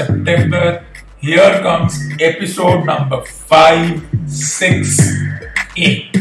September, 0.00 0.84
here 1.18 1.60
comes 1.62 1.98
episode 2.20 2.84
number 2.86 3.20
568. 3.24 6.16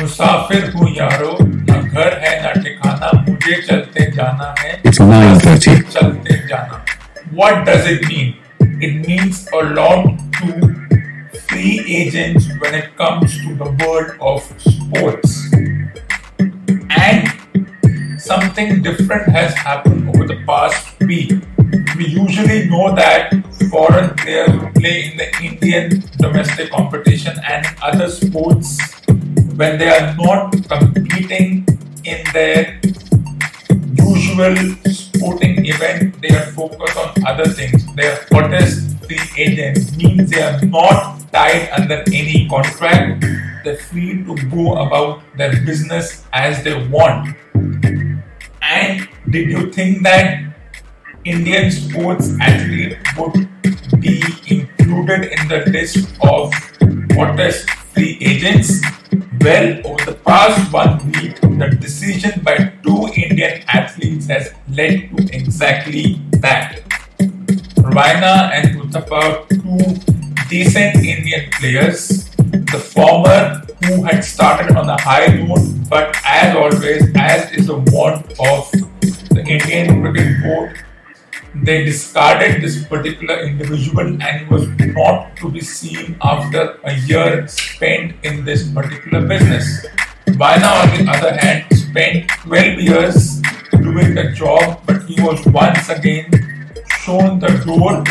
मुसाफिर 0.00 0.70
हूँ 0.70 0.88
यारो 0.96 1.36
न 1.42 1.80
घर 1.94 2.12
है 2.24 2.32
न 2.44 2.46
ठिकाना 2.62 3.10
मुझे 3.28 3.54
चलते 3.66 4.02
जाना 4.16 4.48
है 4.58 4.70
It's 4.82 5.00
9:30. 5.00 5.74
चलते 5.92 6.34
जाना 6.48 6.76
What 7.40 7.54
does 7.68 7.84
it 7.92 8.00
mean? 8.08 8.28
It 8.86 8.92
means 9.06 9.36
a 9.60 9.62
lot 9.78 10.02
to 10.38 10.48
free 11.48 11.76
agents 12.00 12.42
when 12.64 12.72
it 12.80 12.88
comes 13.00 13.28
to 13.44 13.50
the 13.62 13.68
world 13.80 14.10
of 14.20 14.38
sports. 14.66 15.30
And 17.06 17.20
something 18.26 18.68
different 18.88 19.24
has 19.38 19.50
happened 19.54 20.02
over 20.14 20.24
the 20.32 20.38
past 20.50 20.82
week. 21.12 21.32
We 21.97 22.07
usually 22.07 22.69
know 22.69 22.95
that 22.95 23.31
foreign 23.69 24.15
players 24.15 24.51
play 24.75 25.11
in 25.11 25.17
the 25.17 25.27
Indian 25.41 26.03
domestic 26.17 26.71
competition 26.71 27.37
and 27.47 27.65
other 27.81 28.09
sports, 28.09 28.79
when 29.55 29.77
they 29.77 29.89
are 29.89 30.15
not 30.15 30.51
competing 30.69 31.67
in 32.05 32.23
their 32.33 32.79
usual 33.93 34.55
sporting 34.87 35.65
event, 35.65 36.21
they 36.21 36.29
are 36.29 36.47
focused 36.53 36.97
on 36.97 37.13
other 37.27 37.45
things. 37.45 37.85
Their 37.95 38.25
hottest 38.31 38.97
free 39.05 39.19
agents, 39.37 39.95
means 39.97 40.29
they 40.29 40.41
are 40.41 40.61
not 40.65 41.19
tied 41.31 41.69
under 41.77 42.03
any 42.13 42.47
contract. 42.47 43.25
They're 43.63 43.77
free 43.77 44.23
to 44.23 44.35
go 44.49 44.77
about 44.77 45.21
their 45.37 45.51
business 45.65 46.25
as 46.31 46.63
they 46.63 46.87
want. 46.87 47.35
And 48.61 49.07
did 49.29 49.49
you 49.49 49.71
think 49.71 50.03
that 50.03 50.49
Indian 51.25 51.69
sports 51.69 52.31
athlete 52.39 52.97
would 53.17 53.49
be 53.99 54.23
included 54.47 55.31
in 55.31 55.47
the 55.49 55.63
list 55.67 55.97
of 56.21 56.53
hottest 57.11 57.69
free 57.91 58.17
agents? 58.21 58.81
Well, 59.41 59.81
over 59.85 60.05
the 60.05 60.17
past 60.25 60.71
one 60.71 61.11
week, 61.11 61.41
the 61.41 61.77
decision 61.79 62.41
by 62.41 62.71
two 62.83 63.07
Indian 63.15 63.63
athletes 63.67 64.27
has 64.27 64.53
led 64.69 65.11
to 65.11 65.35
exactly 65.35 66.21
that. 66.39 66.79
Raina 67.79 68.51
and 68.53 68.79
Uthappa, 68.79 69.47
two 69.49 70.47
decent 70.49 71.03
Indian 71.03 71.49
players. 71.51 72.29
The 72.71 72.79
former, 72.79 73.61
who 73.83 74.03
had 74.03 74.23
started 74.23 74.75
on 74.75 74.89
a 74.89 74.99
high 75.01 75.27
note, 75.27 75.67
but 75.89 76.15
as 76.25 76.55
always, 76.55 77.03
as 77.15 77.51
is 77.51 77.67
the 77.67 77.77
want 77.91 78.25
of 78.39 78.71
the 79.31 79.43
Indian 79.45 80.01
Cricket 80.01 80.43
Board, 80.43 80.83
they 81.55 81.83
discarded 81.83 82.61
this 82.61 82.85
particular 82.85 83.39
individual 83.41 84.07
and 84.21 84.21
he 84.21 84.45
was 84.45 84.67
not 84.95 85.35
to 85.37 85.49
be 85.49 85.61
seen 85.61 86.17
after 86.21 86.79
a 86.83 86.95
year 87.09 87.47
spent 87.47 88.13
in 88.23 88.45
this 88.45 88.71
particular 88.71 89.27
business. 89.27 89.85
Raina, 90.27 90.69
on 90.83 91.05
the 91.05 91.11
other 91.11 91.35
hand, 91.37 91.65
spent 91.75 92.29
12 92.43 92.79
years 92.79 93.41
doing 93.71 94.15
the 94.15 94.31
job, 94.33 94.81
but 94.85 95.03
he 95.03 95.21
was 95.21 95.43
once 95.47 95.89
again 95.89 96.29
shown 97.01 97.39
the 97.39 97.49
door, 97.65 98.03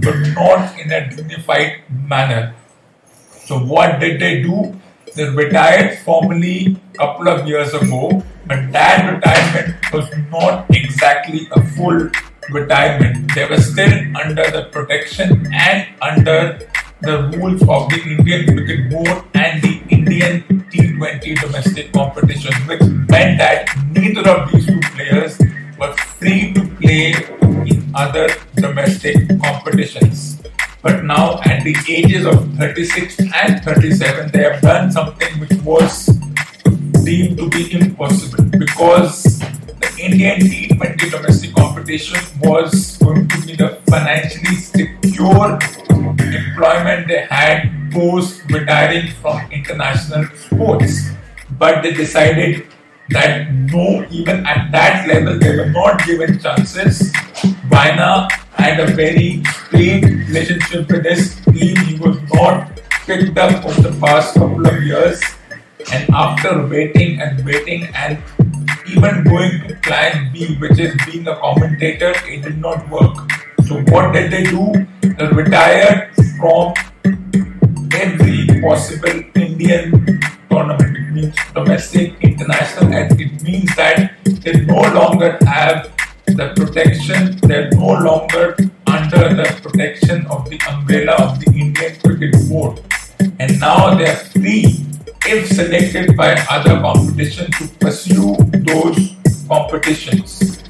but 0.00 0.16
not 0.34 0.78
in 0.80 0.90
a 0.90 1.08
dignified 1.14 1.82
manner. 1.90 2.54
So, 3.44 3.58
what 3.58 4.00
did 4.00 4.20
they 4.20 4.42
do? 4.42 4.74
They 5.14 5.28
retired 5.28 5.98
formally 6.00 6.76
a 6.94 6.98
couple 6.98 7.28
of 7.28 7.46
years 7.46 7.74
ago, 7.74 8.22
but 8.46 8.72
that 8.72 9.14
retirement 9.14 9.76
was 9.92 10.08
not 10.30 10.66
exactly 10.70 11.48
a 11.52 11.62
full 11.76 12.10
retirement. 12.50 13.34
They 13.34 13.44
were 13.48 13.60
still 13.60 13.92
under 14.16 14.50
the 14.50 14.68
protection 14.72 15.46
and 15.52 15.86
under 16.00 16.58
the 17.00 17.30
rules 17.36 17.62
of 17.62 17.88
the 17.90 18.00
Indian 18.02 18.44
Cricket 18.46 18.90
Board 18.90 19.24
and 19.34 19.62
the 19.62 19.82
Indian 19.88 20.42
T20 20.70 21.40
domestic 21.40 21.92
competition, 21.92 22.52
which 22.66 22.82
meant 23.08 23.38
that 23.38 23.68
neither 23.92 24.28
of 24.28 24.50
these 24.50 24.66
two 24.66 24.80
players 24.94 25.38
were 25.78 25.94
free 26.18 26.52
to 26.54 26.66
play 26.76 27.14
in 27.70 27.90
other 27.94 28.28
domestic 28.56 29.16
competitions. 29.42 30.42
But 30.82 31.04
now, 31.04 31.40
at 31.44 31.64
the 31.64 31.76
ages 31.88 32.24
of 32.24 32.54
36 32.54 33.20
and 33.20 33.62
37, 33.62 34.30
they 34.32 34.42
have 34.44 34.60
done 34.62 34.90
something 34.90 35.40
which 35.40 35.52
was 35.62 36.06
deemed 37.04 37.38
to 37.38 37.48
be 37.50 37.72
impossible 37.72 38.44
because 38.44 39.42
the 39.80 39.90
Indian 39.98 40.40
T20 40.40 41.10
domestic 41.10 41.54
competition 41.54 42.18
was 42.40 42.96
going 42.98 43.28
to 43.28 43.46
be 43.46 43.56
the 43.56 43.78
financially 43.88 44.56
secure 44.56 45.58
employment 46.18 47.08
they 47.08 47.26
had 47.30 47.70
post 47.92 48.42
retiring 48.50 49.10
from 49.22 49.40
international 49.50 50.24
sports. 50.36 51.10
But 51.58 51.82
they 51.82 51.92
decided 51.92 52.66
that 53.10 53.52
no, 53.52 54.06
even 54.10 54.46
at 54.46 54.70
that 54.72 55.08
level, 55.08 55.38
they 55.38 55.56
were 55.56 55.70
not 55.70 56.04
given 56.04 56.38
chances. 56.38 57.12
Raina 57.70 58.30
had 58.52 58.80
a 58.80 58.86
very 58.86 59.42
strained 59.44 60.04
relationship 60.28 60.88
with 60.88 61.04
his 61.04 61.40
team. 61.46 61.76
He 61.76 61.98
was 61.98 62.18
not 62.32 62.78
picked 63.06 63.38
up 63.38 63.64
over 63.64 63.80
the 63.80 63.98
past 64.00 64.34
couple 64.34 64.66
of 64.66 64.82
years. 64.82 65.22
And 65.92 66.10
after 66.10 66.66
waiting 66.66 67.20
and 67.20 67.44
waiting 67.46 67.88
and 67.94 68.18
even 68.90 69.24
going 69.24 69.68
to 69.68 69.74
plan 69.82 70.32
B, 70.32 70.56
which 70.56 70.78
is 70.78 70.94
being 71.06 71.26
a 71.28 71.36
commentator, 71.36 72.12
it 72.26 72.42
did 72.42 72.58
not 72.58 72.88
work. 72.88 73.16
So 73.66 73.80
what 73.92 74.12
did 74.12 74.30
they 74.30 74.44
do? 74.44 74.86
They 75.02 75.26
retired 75.28 76.14
from 76.38 76.74
every 77.92 78.60
possible 78.60 79.22
Indian 79.34 80.20
tournament. 80.50 80.96
It 80.96 81.12
means 81.12 81.36
domestic, 81.54 82.14
international, 82.22 82.92
and 82.94 83.20
it 83.20 83.42
means 83.42 83.74
that 83.76 84.12
they 84.24 84.60
no 84.64 84.80
longer 84.80 85.38
have 85.44 85.90
the 86.26 86.52
protection, 86.54 87.36
they're 87.42 87.70
no 87.72 87.98
longer 88.08 88.56
under 88.86 89.34
the 89.34 89.58
protection 89.62 90.26
of 90.26 90.48
the 90.48 90.60
umbrella 90.68 91.14
of 91.14 91.40
the 91.40 91.50
Indian 91.52 91.98
Cricket 92.00 92.34
Board. 92.48 92.80
And 93.40 93.58
now 93.60 93.94
they're 93.94 94.16
free, 94.16 94.84
if 95.26 95.48
selected 95.48 96.16
by 96.16 96.34
other 96.50 96.80
competition, 96.80 97.50
to 97.52 97.68
pursue 97.80 98.36
those 98.66 99.16
competitions. 99.48 100.62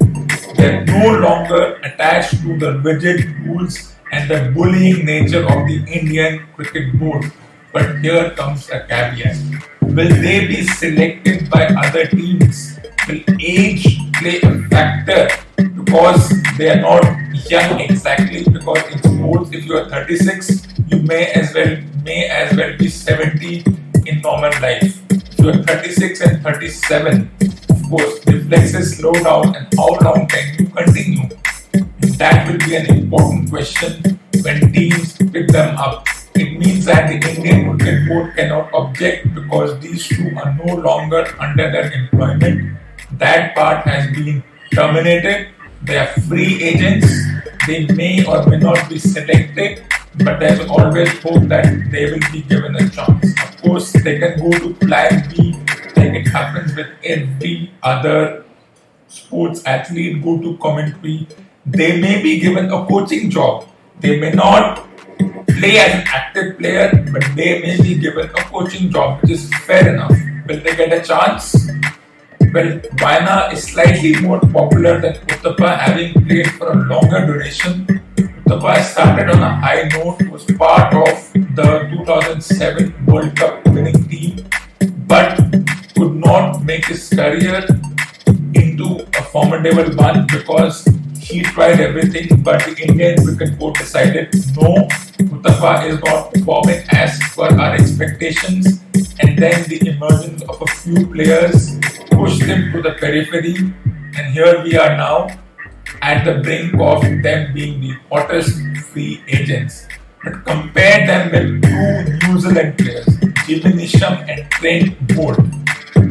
They're 0.55 0.85
no 0.85 1.19
longer 1.19 1.79
attached 1.83 2.41
to 2.41 2.57
the 2.57 2.79
rigid 2.79 3.25
rules 3.45 3.95
and 4.11 4.29
the 4.29 4.51
bullying 4.51 5.05
nature 5.05 5.43
of 5.43 5.67
the 5.67 5.83
Indian 5.87 6.45
Cricket 6.55 6.99
Board. 6.99 7.31
But 7.71 7.99
here 7.99 8.31
comes 8.31 8.69
a 8.69 8.81
caveat. 8.87 9.37
Will 9.81 10.09
they 10.09 10.47
be 10.47 10.63
selected 10.63 11.49
by 11.49 11.67
other 11.67 12.07
teams? 12.07 12.79
Will 13.07 13.21
age 13.39 13.99
play 14.15 14.41
a 14.41 14.51
factor? 14.69 15.29
Because 15.55 16.33
they 16.57 16.69
are 16.69 16.81
not 16.81 17.05
young 17.49 17.79
exactly. 17.79 18.43
Because 18.43 18.83
in 18.91 18.97
sports, 19.03 19.51
if 19.53 19.65
you 19.65 19.77
are 19.77 19.89
36, 19.89 20.67
you 20.87 21.01
may 21.03 21.27
as 21.31 21.53
well 21.53 21.77
may 22.03 22.27
as 22.27 22.55
well 22.55 22.75
be 22.77 22.87
70 22.87 23.63
in 24.09 24.21
normal 24.21 24.51
life. 24.61 24.99
If 25.11 25.39
you 25.39 25.49
are 25.49 25.63
36 25.63 26.21
and 26.21 26.41
37, 26.41 27.31
of 27.69 27.89
course, 27.89 28.25
reflexes 28.25 28.97
slow 28.97 29.13
down, 29.13 29.55
and 29.55 29.67
how 29.77 29.93
long 30.01 30.27
can 30.27 30.45
you 30.57 30.65
continue? 30.67 31.29
That 32.17 32.49
will 32.49 32.57
be 32.57 32.75
an 32.75 32.87
important 32.89 33.49
question 33.49 34.19
when 34.41 34.73
teams 34.73 35.15
pick 35.17 35.47
them 35.49 35.77
up. 35.77 36.07
It 36.35 36.57
means 36.57 36.85
that 36.85 37.07
the 37.09 37.19
Indian 37.29 37.77
Cricket 37.77 38.07
Board 38.07 38.35
cannot 38.35 38.73
object 38.73 39.33
because 39.35 39.79
these 39.79 40.07
two 40.07 40.31
are 40.35 40.55
no 40.65 40.75
longer 40.75 41.27
under 41.39 41.71
their 41.71 41.91
employment. 41.91 42.77
That 43.13 43.55
part 43.55 43.85
has 43.85 44.09
been 44.15 44.43
terminated. 44.73 45.49
They 45.83 45.97
are 45.97 46.07
free 46.27 46.63
agents. 46.63 47.07
They 47.67 47.85
may 47.87 48.25
or 48.25 48.45
may 48.47 48.57
not 48.57 48.89
be 48.89 48.97
selected, 48.97 49.83
but 50.15 50.39
there's 50.39 50.59
always 50.69 51.09
hope 51.21 51.43
that 51.47 51.91
they 51.91 52.11
will 52.11 52.31
be 52.31 52.41
given 52.41 52.75
a 52.75 52.89
chance. 52.89 53.33
Of 53.43 53.61
course, 53.61 53.91
they 53.91 54.19
can 54.19 54.39
go 54.39 54.51
to 54.51 54.73
plan 54.85 55.29
B 55.29 55.53
like 55.95 56.13
it 56.13 56.27
happens 56.27 56.75
with 56.75 56.87
every 57.03 57.71
other 57.83 58.45
sports 59.07 59.63
athlete, 59.65 60.23
go 60.23 60.39
to 60.39 60.57
commentary. 60.57 61.27
They 61.65 61.99
may 61.99 62.21
be 62.21 62.39
given 62.39 62.71
a 62.71 62.85
coaching 62.85 63.29
job. 63.29 63.67
They 63.99 64.19
may 64.19 64.31
not 64.31 64.87
play 65.47 65.77
as 65.77 65.93
an 65.95 66.03
active 66.07 66.57
player, 66.57 67.05
but 67.11 67.23
they 67.35 67.61
may 67.61 67.81
be 67.81 67.95
given 67.95 68.29
a 68.29 68.43
coaching 68.49 68.91
job, 68.91 69.21
which 69.21 69.31
is 69.31 69.53
fair 69.65 69.93
enough. 69.93 70.15
Will 70.47 70.59
they 70.61 70.75
get 70.75 70.93
a 70.93 71.05
chance? 71.05 71.69
Well, 72.53 72.79
Raina 73.03 73.53
is 73.53 73.63
slightly 73.63 74.19
more 74.21 74.39
popular 74.39 74.99
than 74.99 75.13
Uthappa, 75.13 75.77
having 75.77 76.13
played 76.25 76.49
for 76.53 76.71
a 76.71 76.75
longer 76.75 77.25
duration. 77.25 77.98
Uthappa 78.49 78.81
started 78.81 79.29
on 79.29 79.43
a 79.43 79.55
high 79.57 79.87
note, 79.89 80.23
was 80.31 80.43
part 80.57 80.91
of 80.91 81.33
the 81.53 81.87
2007 81.91 83.05
World 83.05 83.35
Cup 83.35 83.63
winning 83.67 84.03
team, 84.09 84.43
but 85.05 85.37
could 85.95 86.15
not 86.15 86.63
make 86.63 86.83
his 86.87 87.09
career 87.09 87.63
into 88.55 89.05
a 89.19 89.21
formidable 89.21 89.95
one 89.95 90.25
because 90.25 90.83
he 91.19 91.43
tried 91.43 91.79
everything, 91.79 92.41
but 92.41 92.65
the 92.65 92.75
Indian 92.87 93.23
cricket 93.23 93.59
board 93.59 93.75
decided 93.75 94.33
no, 94.57 94.87
Uthappa 95.29 95.87
is 95.87 95.99
not 96.01 96.33
performing 96.33 96.81
as 96.89 97.19
per 97.35 97.53
our 97.55 97.75
expectations. 97.75 98.81
And 99.19 99.37
then 99.37 99.63
the 99.69 99.89
emergence 99.89 100.41
of 100.49 100.59
a 100.59 100.65
few 100.65 101.05
players 101.05 101.77
pushed 102.09 102.41
him 102.41 102.71
to 102.71 102.81
the 102.81 102.93
periphery. 102.93 103.57
And 104.17 104.33
here 104.33 104.63
we 104.63 104.75
are 104.75 104.97
now 104.97 105.27
at 106.01 106.23
the 106.23 106.41
brink 106.41 106.73
of 106.79 107.01
them 107.23 107.53
being 107.53 107.81
the 107.81 107.93
hottest 108.09 108.59
free 108.91 109.23
agents. 109.27 109.87
But 110.23 110.45
compare 110.45 111.07
them 111.07 111.31
with 111.31 111.63
two 111.63 112.27
New 112.27 112.39
Zealand 112.39 112.77
players, 112.77 113.07
Jimmy 113.45 113.83
Neesham 113.83 114.27
and 114.27 114.49
Trent 114.51 115.07
Boult. 115.07 115.39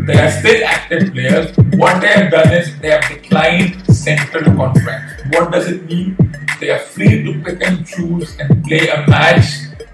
They 0.06 0.18
are 0.18 0.30
still 0.30 0.64
active 0.64 1.12
players. 1.12 1.54
What 1.76 2.00
they 2.00 2.08
have 2.08 2.30
done 2.30 2.52
is 2.52 2.78
they 2.80 2.90
have 2.90 3.04
declined 3.08 3.84
central 3.94 4.44
contracts. 4.56 5.22
What 5.30 5.52
does 5.52 5.68
it 5.68 5.84
mean? 5.84 6.16
They 6.60 6.70
are 6.70 6.78
free 6.78 7.22
to 7.24 7.42
pick 7.44 7.62
and 7.62 7.86
choose 7.86 8.36
and 8.38 8.64
play 8.64 8.88
a 8.88 9.04
match 9.06 9.44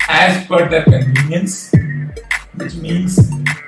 as 0.09 0.47
per 0.47 0.69
their 0.69 0.85
convenience, 0.85 1.73
which 2.57 2.77
means 2.77 3.19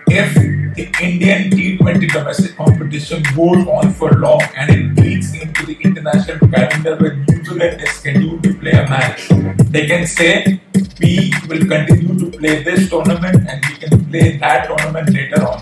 if 0.08 0.34
the 0.74 0.86
Indian 1.02 1.50
T20 1.50 2.12
domestic 2.12 2.56
competition 2.56 3.22
goes 3.34 3.66
on 3.66 3.92
for 3.92 4.12
long 4.12 4.42
and 4.56 4.70
it 4.70 5.02
leads 5.02 5.34
into 5.34 5.66
the 5.66 5.76
international 5.82 6.48
calendar 6.48 6.96
where 6.96 7.14
New 7.14 7.60
is 7.60 7.90
scheduled 7.90 8.42
to 8.42 8.54
play 8.54 8.72
a 8.72 8.88
match, 8.88 9.28
they 9.70 9.86
can 9.86 10.06
say 10.06 10.60
we 11.00 11.32
will 11.48 11.66
continue 11.66 12.18
to 12.18 12.38
play 12.38 12.62
this 12.62 12.88
tournament 12.88 13.48
and 13.48 13.64
we 13.68 13.76
can 13.76 14.04
play 14.06 14.36
that 14.36 14.68
tournament 14.68 15.10
later 15.12 15.42
on. 15.42 15.60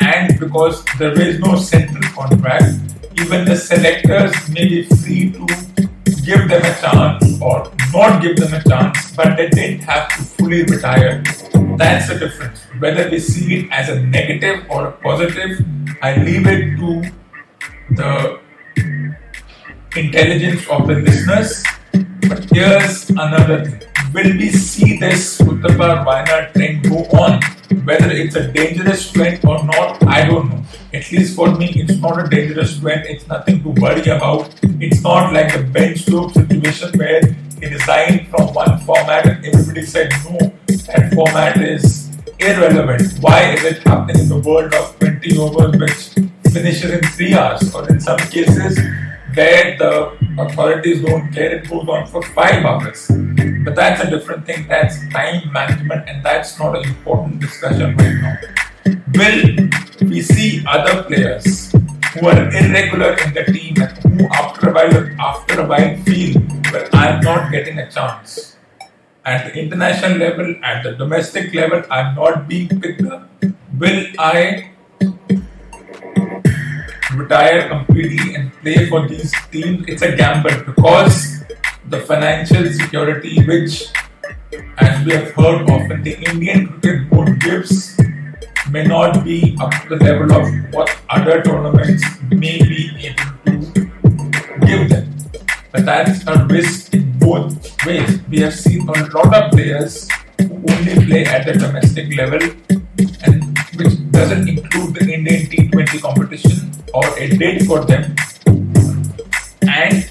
And 0.00 0.38
because 0.38 0.84
there 0.98 1.18
is 1.20 1.38
no 1.40 1.56
central 1.56 2.02
contract, 2.12 2.74
even 3.20 3.44
the 3.44 3.56
selectors 3.56 4.48
may 4.48 4.68
be 4.68 4.82
free 4.84 5.32
to 5.32 5.83
give 6.24 6.48
them 6.48 6.62
a 6.64 6.74
chance 6.80 7.40
or 7.40 7.70
not 7.92 8.22
give 8.22 8.36
them 8.36 8.54
a 8.54 8.62
chance, 8.64 9.14
but 9.14 9.36
they 9.36 9.48
didn't 9.50 9.80
have 9.80 10.08
to 10.08 10.22
fully 10.22 10.62
retire. 10.64 11.22
That's 11.76 12.08
the 12.08 12.18
difference. 12.18 12.62
Whether 12.78 13.10
we 13.10 13.18
see 13.18 13.56
it 13.56 13.72
as 13.72 13.88
a 13.88 14.00
negative 14.00 14.64
or 14.70 14.88
a 14.88 14.92
positive, 14.92 15.64
I 16.02 16.16
leave 16.16 16.46
it 16.46 16.76
to 16.78 17.02
the 17.90 18.40
intelligence 19.96 20.66
of 20.68 20.86
the 20.86 20.94
listeners. 20.94 21.62
But 22.28 22.44
here's 22.50 23.10
another 23.10 23.64
thing. 23.64 23.82
Will 24.14 24.32
we 24.38 24.50
see 24.50 24.98
this 24.98 25.40
Uttapar 25.40 26.06
Wayanad 26.06 26.52
trend 26.52 26.88
go 26.88 27.04
on? 27.18 27.40
Whether 27.82 28.10
it's 28.10 28.36
a 28.36 28.52
dangerous 28.52 29.10
trend 29.10 29.44
or 29.44 29.64
not, 29.64 30.02
I 30.06 30.26
don't 30.26 30.48
know. 30.50 30.62
At 30.92 31.10
least 31.10 31.34
for 31.36 31.54
me, 31.54 31.72
it's 31.74 31.98
not 31.98 32.24
a 32.24 32.28
dangerous 32.28 32.78
trend. 32.78 33.06
It's 33.06 33.26
nothing 33.26 33.62
to 33.62 33.70
worry 33.70 34.02
about. 34.02 34.54
It's 34.80 35.02
not 35.02 35.32
like 35.32 35.54
a 35.54 35.62
Ben 35.62 35.96
Stokes 35.96 36.34
situation 36.34 36.98
where 36.98 37.20
he 37.60 37.66
resigned 37.66 38.28
from 38.28 38.54
one 38.54 38.78
format 38.80 39.26
and 39.26 39.44
everybody 39.46 39.82
said 39.84 40.10
no, 40.24 40.38
that 40.68 41.12
format 41.14 41.60
is 41.60 42.10
irrelevant. 42.38 43.18
Why 43.20 43.52
is 43.52 43.64
it 43.64 43.82
happening 43.82 44.22
in 44.22 44.28
the 44.28 44.38
world 44.38 44.74
of 44.74 44.98
20 44.98 45.38
overs 45.38 45.80
which 45.80 46.52
finishes 46.52 46.90
in 46.90 47.00
3 47.00 47.34
hours 47.34 47.74
or 47.74 47.88
in 47.88 48.00
some 48.00 48.18
cases 48.18 48.78
where 49.34 49.76
the 49.78 50.16
authorities 50.38 51.02
don't 51.02 51.32
care, 51.32 51.56
it 51.56 51.68
goes 51.68 51.88
on 51.88 52.06
for 52.06 52.22
5 52.22 52.64
hours. 52.64 53.10
But 53.64 53.74
that's 53.74 54.02
a 54.02 54.10
different 54.10 54.46
thing, 54.46 54.66
that's 54.68 54.96
time 55.10 55.52
management, 55.52 56.08
and 56.08 56.24
that's 56.24 56.58
not 56.58 56.76
an 56.76 56.84
important 56.88 57.40
discussion 57.40 57.96
right 57.96 58.14
now. 58.20 58.36
Will 59.14 59.68
we 60.08 60.20
see 60.22 60.64
other 60.66 61.02
players 61.04 61.72
who 62.14 62.28
are 62.28 62.48
irregular 62.48 63.16
in 63.24 63.34
the 63.34 63.44
team 63.44 63.74
and 63.82 64.20
who 64.20 64.26
after 64.28 64.70
a 64.70 64.72
while 64.72 64.94
after 65.20 65.60
a 65.60 65.66
while 65.66 65.96
feel 66.04 66.40
that 66.72 66.94
I'm 66.94 67.20
not 67.20 67.50
getting 67.50 67.78
a 67.78 67.90
chance. 67.90 68.56
At 69.24 69.46
the 69.46 69.58
international 69.58 70.18
level, 70.18 70.54
at 70.62 70.82
the 70.84 70.92
domestic 70.92 71.54
level, 71.54 71.82
I'm 71.90 72.14
not 72.14 72.46
being 72.46 72.68
picked 72.80 73.06
up. 73.06 73.28
Will 73.78 74.06
I 74.18 74.70
retire 77.16 77.68
completely 77.68 78.34
and 78.34 78.52
play 78.60 78.88
for 78.88 79.06
these 79.08 79.32
teams? 79.50 79.84
It's 79.88 80.02
a 80.02 80.16
gamble 80.16 80.64
because 80.66 81.44
the 81.88 82.00
financial 82.00 82.72
security 82.72 83.42
which 83.44 83.86
as 84.78 85.04
we 85.04 85.12
have 85.12 85.30
heard 85.32 85.68
often 85.70 86.02
the 86.02 86.16
Indian 86.30 86.66
cricket 86.80 87.10
board 87.10 87.40
gives 87.40 87.98
may 88.70 88.84
not 88.84 89.24
be 89.24 89.56
up 89.60 89.70
to 89.82 89.96
the 89.96 90.04
level 90.04 90.32
of 90.32 90.48
what 90.72 90.96
other 91.10 91.42
tournaments 91.42 92.02
may 92.30 92.58
be 92.58 92.90
able 93.06 93.30
to 93.44 94.66
give 94.66 94.88
them. 94.88 95.14
But 95.72 95.84
that's 95.84 96.26
a 96.26 96.46
risk 96.46 96.94
in 96.94 97.18
both 97.18 97.54
ways. 97.86 98.20
We 98.28 98.40
have 98.40 98.54
seen 98.54 98.88
a 98.88 98.92
lot 98.92 99.34
of 99.34 99.52
players 99.52 100.08
who 100.38 100.64
only 100.68 100.94
play 101.06 101.24
at 101.24 101.46
the 101.46 101.52
domestic 101.52 102.16
level 102.16 102.40
and 103.26 103.43
doesn't 104.14 104.48
include 104.48 104.94
the 104.94 105.12
Indian 105.12 105.46
T20 105.50 106.00
competition 106.00 106.70
or 106.94 107.04
it 107.18 107.38
did 107.38 107.66
for 107.66 107.84
them. 107.84 108.14
And 109.66 110.04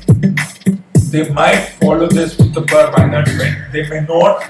they 1.11 1.29
might 1.29 1.61
follow 1.79 2.07
this 2.07 2.38
with 2.38 2.53
the 2.53 2.61
Raina 2.61 3.23
trend. 3.23 3.57
They 3.71 3.88
may 3.88 4.01
not 4.01 4.44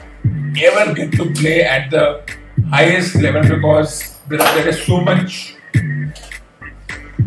ever 0.67 0.93
get 0.93 1.11
to 1.13 1.31
play 1.33 1.63
at 1.63 1.91
the 1.91 2.23
highest 2.69 3.15
level 3.15 3.43
because 3.43 4.17
there, 4.27 4.39
there 4.39 4.67
is 4.69 4.81
so 4.83 5.01
much 5.01 5.55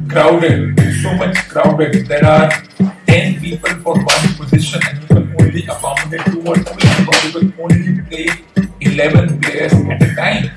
crowded, 0.08 0.80
so 1.02 1.14
much 1.14 1.36
crowded. 1.48 2.06
There 2.06 2.24
are 2.24 2.50
10 3.06 3.40
people 3.40 3.74
for 3.84 3.94
one 3.94 4.26
position 4.34 4.80
and 4.88 5.02
you 5.02 5.06
can 5.06 5.34
only 5.40 5.62
accommodate 5.64 6.24
two 6.26 6.42
or 6.42 6.56
three 6.56 7.04
because 7.04 7.24
you 7.24 7.32
can 7.40 7.54
only 7.60 8.02
play 8.10 8.28
11 8.80 9.40
players 9.40 9.72
at 9.72 10.02
a 10.02 10.14
time. 10.16 10.50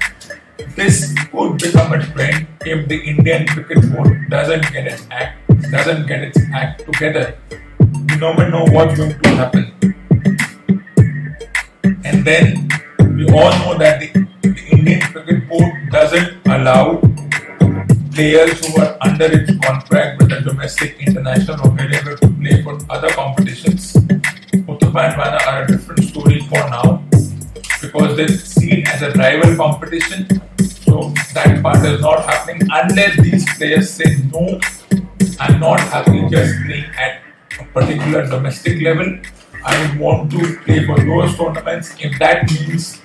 This 0.79 1.13
could 1.27 1.57
become 1.57 1.91
a 1.91 2.00
trend 2.01 2.48
if 2.65 2.88
the 2.88 2.95
Indian 2.95 3.45
cricket 3.45 3.83
board 3.91 4.29
doesn't 4.29 4.63
get 4.71 4.88
its 4.88 5.05
act 5.12 5.36
doesn't 5.71 6.07
get 6.07 6.24
its 6.24 6.39
act 6.53 6.86
together. 6.86 7.38
You 7.81 8.15
never 8.15 8.50
know 8.50 8.63
what's 8.71 8.95
going 8.95 9.12
to 9.19 9.29
happen. 9.36 9.65
And 12.05 12.24
then 12.24 12.69
we 13.12 13.27
all 13.27 13.51
know 13.59 13.75
that 13.77 14.00
the, 14.00 14.07
the 14.41 14.55
Indian 14.71 15.01
cricket 15.01 15.50
board 15.50 15.74
doesn't 15.91 16.48
allow 16.48 17.01
players 18.15 18.65
who 18.65 18.81
are 18.81 18.95
under 19.01 19.25
its 19.25 19.51
contract 19.59 20.21
with 20.21 20.29
the 20.29 20.39
domestic, 20.39 20.95
international, 21.05 21.59
or 21.59 21.75
to 21.75 22.27
play 22.39 22.63
for 22.63 22.79
other 22.89 23.09
competitions. 23.09 23.91
Uthappa 24.63 25.12
and 25.12 25.15
Raina 25.19 25.45
are 25.45 25.63
a 25.63 25.67
different 25.67 26.05
story 26.05 26.39
for 26.48 26.63
now 26.71 27.03
because 27.81 28.15
they're 28.15 28.29
seen 28.29 28.88
as 28.88 29.01
a 29.01 29.12
rival 29.12 29.57
competition. 29.57 30.39
So 30.89 31.13
that 31.36 31.62
part 31.62 31.86
is 31.86 32.01
not 32.01 32.25
happening 32.25 32.67
unless 32.72 33.15
these 33.22 33.46
players 33.58 33.91
say 33.91 34.17
no, 34.34 34.60
I'm 35.39 35.60
not 35.60 35.79
happy 35.79 36.27
just 36.29 36.55
playing 36.65 36.89
at 36.98 37.22
a 37.60 37.63
particular 37.65 38.25
domestic 38.25 38.81
level. 38.81 39.19
I 39.63 39.98
want 40.00 40.31
to 40.31 40.58
play 40.65 40.88
for 40.88 40.98
those 40.98 41.38
tournaments. 41.38 41.93
If 42.00 42.17
that 42.17 42.50
means 42.50 43.00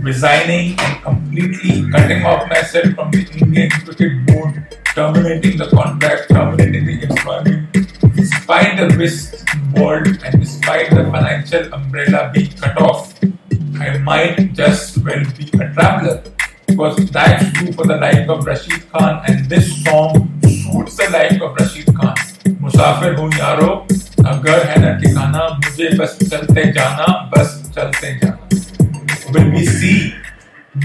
resigning 0.00 0.80
and 0.80 1.02
completely 1.02 1.90
cutting 1.90 2.24
off 2.24 2.48
myself 2.48 2.94
from 2.94 3.10
the 3.10 3.28
Indian 3.36 3.70
Cricket 3.84 4.26
Board, 4.26 4.78
terminating 4.94 5.58
the 5.58 5.68
contract, 5.68 6.30
terminating 6.30 6.86
the 6.86 7.02
employment, 7.02 8.16
despite 8.16 8.78
the 8.78 8.96
risks 8.96 9.44
involved 9.52 10.22
and 10.24 10.40
despite 10.40 10.88
the 10.90 11.04
financial 11.12 11.74
umbrella 11.74 12.30
being 12.32 12.52
cut 12.52 12.80
off, 12.80 13.12
I 13.80 13.98
might 13.98 14.54
just 14.54 14.96
well 15.04 15.24
be 15.36 15.50
a 15.60 15.74
traveler 15.74 16.22
Because 16.67 16.95
that's 17.11 17.51
true 17.53 17.71
for 17.73 17.85
the 17.85 17.97
like 17.97 18.27
of 18.27 18.45
Rashid 18.45 18.89
Khan, 18.91 19.21
and 19.27 19.45
this 19.49 19.83
song 19.83 20.39
suits 20.43 20.97
the 20.97 21.09
like 21.11 21.41
of 21.41 21.55
Rashid 21.59 21.93
Khan. 21.95 22.15
मुसाफिर 22.63 23.15
हूँ 23.15 23.29
यारो 23.33 23.71
अगर 24.27 24.63
है 24.67 24.79
ना 24.81 24.91
ठिकाना 24.99 25.47
मुझे 25.63 25.89
बस 25.99 26.17
चलते 26.29 26.71
जाना 26.73 27.05
बस 27.35 27.49
चलते 27.75 28.13
जाना 28.19 28.43
will 29.33 29.49
we 29.51 29.65
see 29.65 30.13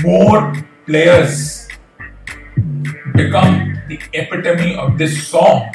more 0.03 0.55
players 0.87 1.69
become 3.15 3.79
the 3.88 3.99
epitome 4.15 4.77
of 4.77 4.97
this 4.99 5.27
song? 5.29 5.71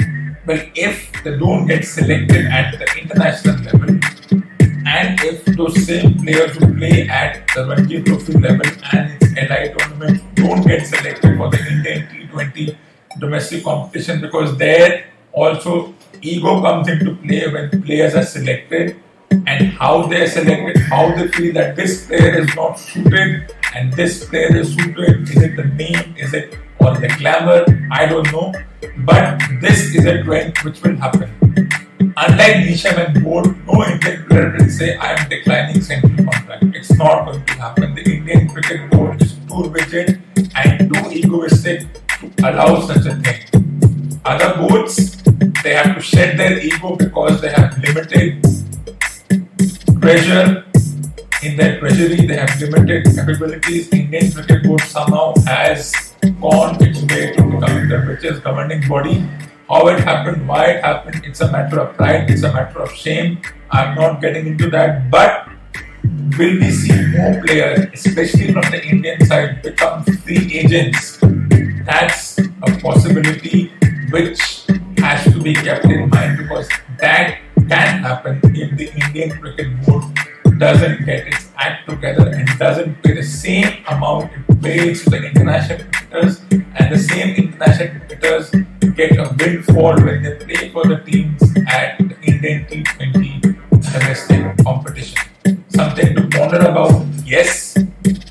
Well, 0.45 0.61
if 0.75 1.11
they 1.23 1.37
don't 1.37 1.67
get 1.67 1.85
selected 1.85 2.47
at 2.47 2.77
the 2.79 2.87
international 3.01 3.57
level, 3.67 3.99
and 4.85 5.19
if 5.21 5.45
those 5.57 5.85
same 5.85 6.15
players 6.19 6.57
who 6.57 6.73
play 6.75 7.07
at 7.07 7.47
the 7.55 7.65
Ranji 7.67 8.01
Trophy 8.03 8.33
level 8.33 8.69
and 8.91 9.11
its 9.11 9.16
Tournament 9.48 10.22
don't 10.34 10.66
get 10.66 10.86
selected 10.86 11.36
for 11.36 11.50
the 11.50 11.58
Indian 11.70 12.06
T20 12.06 12.76
domestic 13.18 13.64
competition 13.64 14.20
because 14.20 14.56
there 14.58 15.06
also 15.32 15.94
ego 16.20 16.60
comes 16.60 16.88
into 16.88 17.14
play 17.16 17.50
when 17.50 17.82
players 17.82 18.14
are 18.14 18.24
selected 18.24 19.00
and 19.30 19.68
how 19.68 20.06
they 20.06 20.22
are 20.22 20.26
selected, 20.26 20.76
how 20.82 21.14
they 21.14 21.28
feel 21.28 21.54
that 21.54 21.76
this 21.76 22.06
player 22.06 22.38
is 22.38 22.54
not 22.54 22.78
suited 22.78 23.54
and 23.74 23.92
this 23.94 24.24
player 24.26 24.56
is 24.56 24.74
suited. 24.74 25.22
Is 25.22 25.42
it 25.42 25.56
the 25.56 25.64
name? 25.64 26.14
Is 26.16 26.34
it 26.34 26.56
or 26.80 26.94
the 26.96 27.08
glamour? 27.18 27.64
I 27.90 28.06
don't 28.06 28.30
know. 28.32 28.52
But 28.98 29.40
this 29.60 29.94
is 29.94 30.04
a 30.04 30.22
trend 30.22 30.56
which 30.58 30.82
will 30.82 30.96
happen. 30.96 31.30
unlike 32.16 32.56
Neesham 32.66 32.96
and 33.04 33.24
Boult, 33.24 33.54
no 33.66 33.84
Indian 33.84 34.24
player 34.26 34.56
will 34.58 34.68
say 34.68 34.96
I 34.96 35.14
am 35.14 35.28
declining 35.28 35.80
central 35.80 36.24
contract. 36.26 36.64
It's 36.74 36.92
not 36.96 37.26
going 37.26 37.44
to 37.44 37.52
happen. 37.54 37.94
The 37.94 38.02
Indian 38.02 38.48
cricket 38.48 38.90
board 38.90 39.17
rigid 39.50 40.20
and 40.54 40.92
too 40.92 41.10
egoistic 41.10 41.86
to 42.36 42.50
allow 42.50 42.80
such 42.80 43.06
a 43.06 43.14
thing. 43.16 44.20
Other 44.24 44.56
boards, 44.56 45.22
they 45.62 45.74
have 45.74 45.94
to 45.94 46.00
shed 46.00 46.38
their 46.38 46.58
ego 46.58 46.96
because 46.96 47.40
they 47.40 47.50
have 47.50 47.78
limited 47.78 48.44
treasure 50.00 50.64
in 51.42 51.56
their 51.56 51.78
treasury, 51.78 52.26
they 52.26 52.36
have 52.36 52.60
limited 52.60 53.04
capabilities. 53.04 53.88
Indian 53.92 54.32
cricket 54.32 54.64
board 54.64 54.80
somehow 54.82 55.34
has 55.46 56.14
gone 56.40 56.76
its 56.82 57.02
way 57.02 57.32
to 57.34 57.42
becoming 57.42 57.88
the 57.88 57.98
richest 58.06 58.42
governing 58.42 58.86
body. 58.88 59.24
How 59.68 59.86
it 59.88 60.00
happened, 60.00 60.48
why 60.48 60.64
it 60.72 60.84
happened, 60.84 61.22
it's 61.24 61.40
a 61.40 61.52
matter 61.52 61.80
of 61.80 61.94
pride, 61.96 62.30
it's 62.30 62.42
a 62.42 62.52
matter 62.52 62.80
of 62.80 62.92
shame. 62.92 63.40
I'm 63.70 63.94
not 63.94 64.20
getting 64.20 64.46
into 64.46 64.70
that, 64.70 65.10
but 65.10 65.47
will 66.36 66.58
we 66.60 66.70
see 66.70 67.06
more 67.16 67.40
players, 67.42 67.88
especially 67.94 68.52
from 68.52 68.70
the 68.70 68.82
Indian 68.84 69.24
side, 69.24 69.62
become 69.62 70.04
free 70.04 70.58
agents? 70.58 71.18
That's 71.84 72.38
a 72.38 72.70
possibility 72.80 73.72
which 74.10 74.66
has 74.98 75.24
to 75.32 75.40
be 75.40 75.54
kept 75.54 75.84
in 75.86 76.08
mind 76.10 76.38
because 76.38 76.68
that 76.98 77.38
can 77.68 78.02
happen 78.02 78.40
if 78.44 78.76
the 78.76 78.92
Indian 79.06 79.38
cricket 79.38 79.68
board 79.86 80.04
doesn't 80.58 81.04
get 81.04 81.26
its 81.28 81.48
act 81.56 81.88
together 81.88 82.28
and 82.34 82.48
doesn't 82.58 83.02
pay 83.02 83.14
the 83.14 83.22
same 83.22 83.84
amount 83.86 84.30
it 84.32 84.62
pays 84.62 85.04
to 85.04 85.10
the 85.10 85.22
international 85.24 85.78
cricketers 85.78 86.40
and 86.50 86.92
the 86.92 86.98
same 86.98 87.36
international 87.36 87.88
cricketers 88.00 88.50
get 88.96 89.16
a 89.16 89.32
windfall 89.38 89.94
when 90.02 90.22
they 90.22 90.34
play 90.34 90.70
for 90.70 90.84
the 90.84 90.96
teams 91.06 91.42
at 91.68 91.96
the 91.98 92.16
Indian 92.22 92.66
T20 92.66 93.58
domestic 93.92 94.64
competition. 94.64 95.27
Something 95.78 96.16
to 96.16 96.26
ponder 96.26 96.58
about. 96.58 97.06
Yes, 97.24 97.78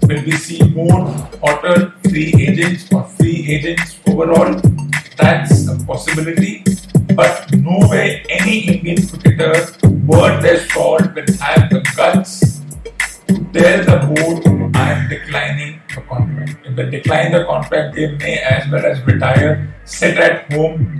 will 0.03 0.21
we 0.25 0.33
see 0.33 0.61
more 0.75 1.07
hotter 1.39 1.93
free 2.03 2.33
agents 2.35 2.91
or 2.91 3.05
free 3.15 3.47
agents 3.47 3.97
overall? 4.05 4.59
That's 5.15 5.69
a 5.69 5.79
possibility. 5.85 6.65
But 7.15 7.49
no 7.53 7.87
way 7.87 8.25
any 8.29 8.67
Indian 8.67 9.07
cricketer 9.07 9.53
worth 10.05 10.41
their 10.41 10.59
salt 10.67 11.15
will 11.15 11.33
have 11.39 11.69
the 11.69 11.79
guts 11.95 12.59
to 13.27 13.39
tell 13.55 13.79
the 13.91 13.97
board 14.11 14.75
I 14.75 14.91
am 14.91 15.07
declining 15.07 15.79
the 15.95 16.01
contract. 16.01 16.57
If 16.65 16.75
they 16.75 16.89
decline 16.89 17.31
the 17.31 17.45
contract, 17.45 17.95
they 17.95 18.11
may 18.17 18.39
as 18.39 18.69
well 18.69 18.85
as 18.85 19.01
retire, 19.07 19.73
sit 19.85 20.17
at 20.17 20.51
home, 20.51 20.99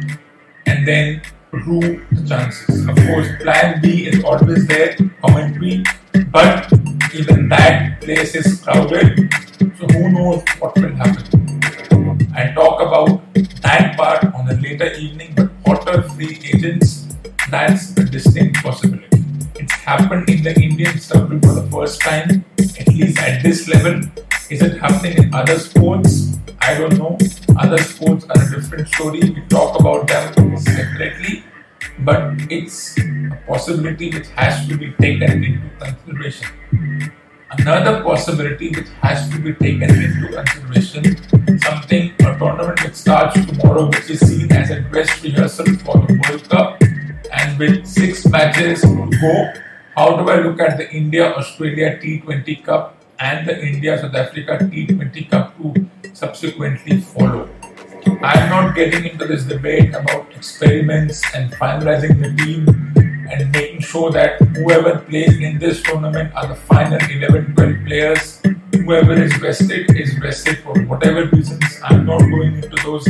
and 0.65 0.87
then 0.87 1.21
rue 1.51 2.05
the 2.13 2.25
chances. 2.25 2.87
Of 2.87 2.95
course, 2.95 3.27
plan 3.41 3.81
B 3.81 4.07
is 4.07 4.23
always 4.23 4.65
there, 4.67 4.95
commentary, 5.21 5.83
but 6.25 6.71
even 7.13 7.49
that 7.49 8.01
place 8.01 8.35
is 8.35 8.61
crowded, 8.61 9.29
so 9.59 9.87
who 9.87 10.09
knows 10.09 10.43
what 10.59 10.75
will 10.75 10.95
happen. 10.95 11.23
And 12.35 12.55
talk 12.55 12.81
about 12.81 13.21
that 13.61 13.97
part 13.97 14.23
on 14.35 14.49
a 14.49 14.53
later 14.53 14.91
evening, 14.93 15.33
but 15.35 15.49
hotter 15.65 16.03
free 16.09 16.39
agents, 16.53 17.07
that's 17.49 17.97
a 17.97 18.03
distinct 18.03 18.63
possibility. 18.63 19.23
It's 19.55 19.73
happened 19.73 20.29
in 20.29 20.43
the 20.43 20.53
Indian 20.53 20.99
circle 20.99 21.39
for 21.39 21.53
the 21.53 21.67
first 21.71 22.01
time, 22.01 22.45
at 22.59 22.87
least 22.89 23.19
at 23.19 23.41
this 23.41 23.67
level. 23.67 24.01
Is 24.49 24.61
it 24.61 24.77
happening 24.77 25.17
in 25.17 25.33
other 25.33 25.57
sports? 25.57 26.37
I 26.61 26.77
don't 26.77 26.97
know. 26.97 27.17
Other 27.57 27.77
sports 27.79 28.25
are 28.25 28.41
a 28.41 28.49
different 28.49 28.87
story. 28.89 29.19
We 29.19 29.41
talk 29.49 29.79
about 29.79 30.07
them 30.07 30.57
separately, 30.57 31.43
but 31.99 32.33
it's 32.49 32.97
a 32.97 33.39
possibility 33.47 34.09
which 34.11 34.27
has 34.29 34.67
to 34.67 34.77
be 34.77 34.91
taken 34.93 35.43
into 35.43 35.69
consideration. 35.79 36.47
Another 37.51 38.03
possibility 38.03 38.69
which 38.69 38.89
has 39.01 39.29
to 39.29 39.39
be 39.39 39.53
taken 39.53 39.89
into 39.89 40.27
consideration, 40.27 41.59
something 41.59 42.11
a 42.19 42.37
tournament 42.37 42.83
which 42.83 42.93
starts 42.95 43.45
tomorrow, 43.45 43.87
which 43.87 44.09
is 44.09 44.19
seen 44.19 44.51
as 44.51 44.69
a 44.69 44.81
dress 44.81 45.23
rehearsal 45.23 45.65
for 45.85 45.95
the 46.05 46.19
World 46.27 46.49
Cup, 46.49 46.81
and 47.31 47.57
with 47.57 47.85
six 47.85 48.27
matches 48.27 48.81
to 48.81 49.09
go, 49.21 49.53
how 49.95 50.15
do 50.17 50.29
I 50.29 50.41
look 50.41 50.59
at 50.59 50.77
the 50.77 50.89
India 50.91 51.33
Australia 51.33 51.97
T20 51.97 52.63
Cup 52.63 53.01
and 53.19 53.47
the 53.47 53.65
India 53.65 53.97
South 53.97 54.13
Africa 54.13 54.59
T20 54.61 55.29
Cup 55.29 55.57
to 55.57 55.89
subsequently 56.13 57.01
follow? 57.01 57.49
I'm 58.21 58.49
not 58.49 58.75
getting 58.75 59.05
into 59.05 59.25
this 59.25 59.43
debate 59.43 59.93
about 59.93 60.31
experiments 60.35 61.21
and 61.35 61.51
finalizing 61.53 62.19
the 62.21 62.31
team 62.43 62.67
and 63.29 63.51
making 63.51 63.81
sure 63.81 64.11
that 64.11 64.41
whoever 64.55 64.99
plays 64.99 65.37
in 65.39 65.59
this 65.59 65.81
tournament 65.83 66.33
are 66.35 66.47
the 66.47 66.55
final 66.55 66.99
11 67.09 67.53
12 67.55 67.85
players. 67.85 68.41
Whoever 68.71 69.13
is 69.13 69.35
vested 69.37 69.95
is 69.95 70.13
vested 70.15 70.59
for 70.59 70.79
whatever 70.85 71.25
reasons. 71.27 71.63
I'm 71.83 72.05
not 72.05 72.19
going 72.19 72.55
into 72.55 72.77
those 72.83 73.07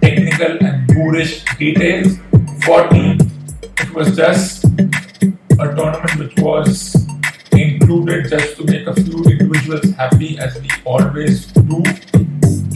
technical 0.00 0.64
and 0.64 0.86
boorish 0.94 1.44
details. 1.56 2.18
For 2.64 2.88
me, 2.90 3.18
it 3.62 3.90
was 3.92 4.16
just 4.16 4.64
a 4.64 5.74
tournament 5.74 6.18
which 6.18 6.38
was 6.38 7.06
included 7.52 8.28
just 8.28 8.56
to 8.58 8.64
make 8.64 8.86
a 8.86 8.94
few 8.94 9.24
individuals 9.24 9.90
happy, 9.92 10.38
as 10.38 10.60
we 10.60 10.68
always 10.84 11.46
do. 11.46 11.82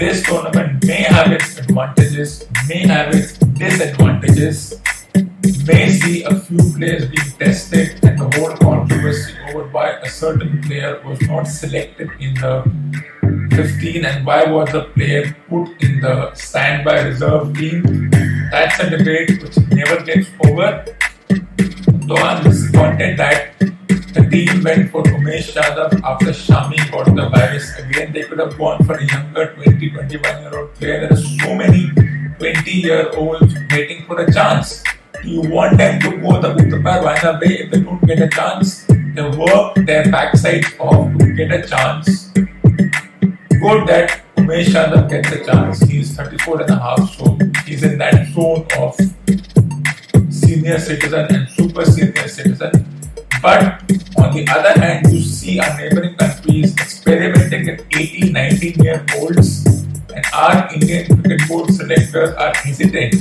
This 0.00 0.22
tournament 0.22 0.84
may 0.86 1.02
have 1.02 1.30
its 1.30 1.59
advantages, 2.10 2.46
may 2.68 2.86
have 2.86 3.14
its 3.14 3.38
disadvantages 3.38 4.80
may 5.66 5.88
see 5.88 6.22
a 6.24 6.34
few 6.40 6.58
players 6.76 7.06
being 7.06 7.30
tested 7.38 8.04
and 8.04 8.18
the 8.18 8.38
whole 8.38 8.56
controversy 8.56 9.34
over 9.48 9.68
why 9.68 9.90
a 10.02 10.08
certain 10.08 10.60
player 10.62 11.00
was 11.04 11.20
not 11.22 11.44
selected 11.44 12.10
in 12.18 12.34
the 12.34 12.52
15 13.54 14.04
and 14.04 14.26
why 14.26 14.44
was 14.44 14.70
the 14.72 14.84
player 14.94 15.36
put 15.48 15.68
in 15.82 16.00
the 16.00 16.34
standby 16.34 17.02
reserve 17.02 17.54
team. 17.54 18.10
That's 18.50 18.80
a 18.80 18.90
debate 18.90 19.42
which 19.42 19.56
never 19.70 20.02
gets 20.02 20.28
over. 20.46 20.84
Though 22.08 22.16
I'm 22.16 22.42
disappointed 22.42 23.18
that 23.18 23.52
the 24.12 24.28
team 24.30 24.62
went 24.64 24.90
for 24.90 25.02
Umesh 25.02 25.52
Yadav 25.54 26.02
after 26.02 26.32
Shami 26.32 26.78
got 26.90 27.06
the 27.14 27.28
virus. 27.28 27.78
Again, 27.78 28.12
they 28.12 28.22
could 28.24 28.38
have 28.38 28.56
gone 28.58 28.82
for 28.84 28.94
a 28.94 29.04
younger 29.04 29.54
20 29.54 29.90
21 29.90 30.42
year 30.42 30.58
old 30.58 30.74
player. 30.74 31.00
There 31.00 31.12
are 31.12 31.16
so 31.16 31.54
many 31.54 31.90
20 32.38 32.70
year 32.70 33.10
olds 33.16 33.54
waiting 33.70 34.06
for 34.06 34.20
a 34.20 34.32
chance 34.32 34.82
you 35.24 35.42
want 35.42 35.76
them 35.76 36.00
to 36.00 36.10
go 36.16 36.40
the 36.40 36.48
Uttar 36.54 37.02
Rana 37.04 37.38
way 37.40 37.60
if 37.60 37.70
they 37.70 37.80
don't 37.80 38.04
get 38.06 38.20
a 38.20 38.28
chance. 38.28 38.86
They 38.86 39.22
work 39.22 39.74
their 39.86 40.04
backsides 40.04 40.78
off 40.80 41.16
to 41.18 41.32
get 41.34 41.52
a 41.52 41.66
chance. 41.68 42.28
Good 42.34 43.86
that 43.88 44.22
Umesh 44.36 44.72
Yadav 44.74 45.10
gets 45.10 45.30
a 45.32 45.44
chance. 45.44 45.80
He's 45.82 46.16
34 46.16 46.62
and 46.62 46.70
a 46.70 46.78
half, 46.78 47.14
so 47.14 47.38
he's 47.66 47.82
in 47.82 47.98
that 47.98 48.26
zone 48.32 48.66
of 48.78 48.96
senior 50.32 50.78
citizen 50.78 51.26
and 51.34 51.48
super 51.50 51.84
senior 51.84 52.28
citizen. 52.28 52.86
But 53.42 53.79
on 54.30 54.36
the 54.36 54.46
other 54.52 54.80
hand, 54.80 55.10
you 55.12 55.20
see 55.20 55.58
our 55.58 55.76
neighboring 55.76 56.14
countries 56.14 56.72
experimenting 56.78 57.66
with 57.66 57.84
18, 57.96 58.32
19 58.32 58.84
year 58.84 59.04
olds, 59.18 59.66
and 60.14 60.24
our 60.32 60.72
Indian 60.72 61.20
cricket 61.20 61.48
board 61.48 61.74
selectors 61.74 62.30
are 62.34 62.54
hesitant 62.54 63.14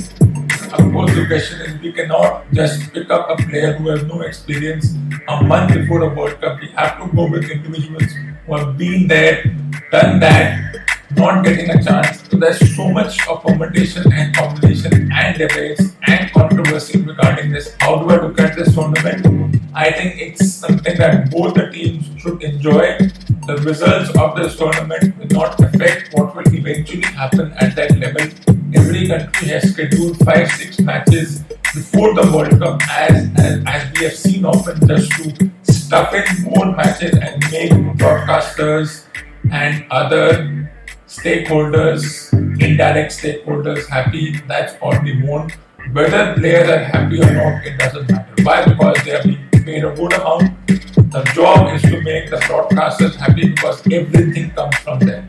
of 0.72 0.92
course, 0.92 1.12
the 1.14 1.26
question 1.26 1.60
is 1.62 1.80
we 1.82 1.90
cannot 1.92 2.44
just 2.52 2.92
pick 2.92 3.10
up 3.10 3.28
a 3.28 3.36
player 3.42 3.72
who 3.72 3.88
has 3.88 4.04
no 4.04 4.20
experience 4.20 4.94
a 5.26 5.42
month 5.42 5.74
before 5.74 6.02
a 6.02 6.14
World 6.14 6.40
Cup. 6.40 6.60
We 6.60 6.68
have 6.78 6.96
to 7.00 7.16
go 7.16 7.28
with 7.28 7.50
individuals 7.50 8.12
who 8.46 8.56
have 8.56 8.78
been 8.78 9.08
there, 9.08 9.42
done 9.90 10.20
that, 10.20 10.76
not 11.16 11.44
getting 11.44 11.70
a 11.70 11.82
chance. 11.82 12.28
So 12.30 12.36
there's 12.36 12.76
so 12.76 12.88
much 12.90 13.26
of 13.28 13.42
permutation 13.42 14.12
and 14.12 14.34
combination 14.34 15.10
and 15.12 15.38
debates 15.38 15.92
and 16.06 16.30
controversy 16.32 17.00
regarding 17.00 17.50
this. 17.50 17.76
How 17.80 17.96
do 17.96 18.10
I 18.10 18.20
look 18.20 18.40
at 18.40 18.56
this 18.56 18.74
tournament? 18.74 19.60
I 19.74 19.90
think 19.92 20.20
it's 20.20 20.52
something 20.52 20.96
that 20.98 21.30
both 21.30 21.54
the 21.54 21.70
teams 21.70 22.08
should 22.20 22.42
enjoy. 22.42 22.98
The 23.46 23.56
results 23.64 24.16
of 24.16 24.36
this 24.36 24.56
tournament 24.56 25.16
will 25.18 25.26
not 25.28 25.60
affect 25.60 26.14
what 26.14 26.34
will 26.34 26.54
eventually 26.54 27.02
happen 27.02 27.52
at 27.58 27.76
that 27.76 27.98
level 27.98 28.56
every 28.74 29.08
country 29.08 29.48
has 29.48 29.72
scheduled 29.72 30.16
five, 30.18 30.48
six 30.52 30.78
matches 30.80 31.42
before 31.74 32.14
the 32.14 32.30
World 32.32 32.58
Cup, 32.58 32.82
as, 32.90 33.28
as, 33.36 33.62
as 33.66 33.92
we 33.92 34.04
have 34.04 34.14
seen 34.14 34.44
often, 34.44 34.86
just 34.86 35.10
to 35.12 35.50
stuff 35.62 36.12
in 36.14 36.42
more 36.44 36.74
matches 36.76 37.12
and 37.14 37.42
make 37.50 37.70
broadcasters 37.98 39.04
and 39.50 39.84
other 39.90 40.70
stakeholders, 41.10 42.32
indirect 42.62 43.10
stakeholders 43.10 43.86
happy. 43.88 44.36
That's 44.46 44.74
all 44.80 44.94
we 45.02 45.20
want. 45.22 45.52
Whether 45.92 46.34
players 46.34 46.68
are 46.70 46.84
happy 46.84 47.20
or 47.20 47.32
not, 47.32 47.66
it 47.66 47.78
doesn't 47.78 48.08
matter. 48.10 48.42
Why? 48.44 48.64
Because 48.64 48.96
they 49.04 49.14
are 49.16 49.22
being 49.24 49.48
paid 49.50 49.84
a 49.84 49.92
good 49.92 50.12
amount. 50.12 50.66
The 50.68 51.22
job 51.34 51.74
is 51.74 51.82
to 51.82 52.00
make 52.02 52.30
the 52.30 52.36
broadcasters 52.46 53.16
happy 53.16 53.48
because 53.48 53.82
everything 53.90 54.50
comes 54.52 54.76
from 54.76 55.00
them. 55.00 55.26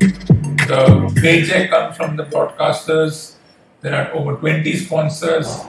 The 0.69 1.19
paycheck 1.19 1.71
comes 1.71 1.97
from 1.97 2.15
the 2.15 2.25
broadcasters. 2.25 3.37
There 3.81 3.95
are 3.95 4.13
over 4.13 4.35
20 4.35 4.75
sponsors. 4.75 5.65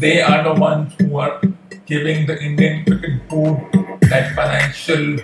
They 0.00 0.22
are 0.22 0.42
the 0.42 0.58
ones 0.58 0.94
who 0.98 1.18
are 1.18 1.42
giving 1.84 2.24
the 2.26 2.40
Indian 2.40 2.86
cricket 2.86 3.28
board 3.28 3.60
that 4.08 4.34
financial 4.34 5.18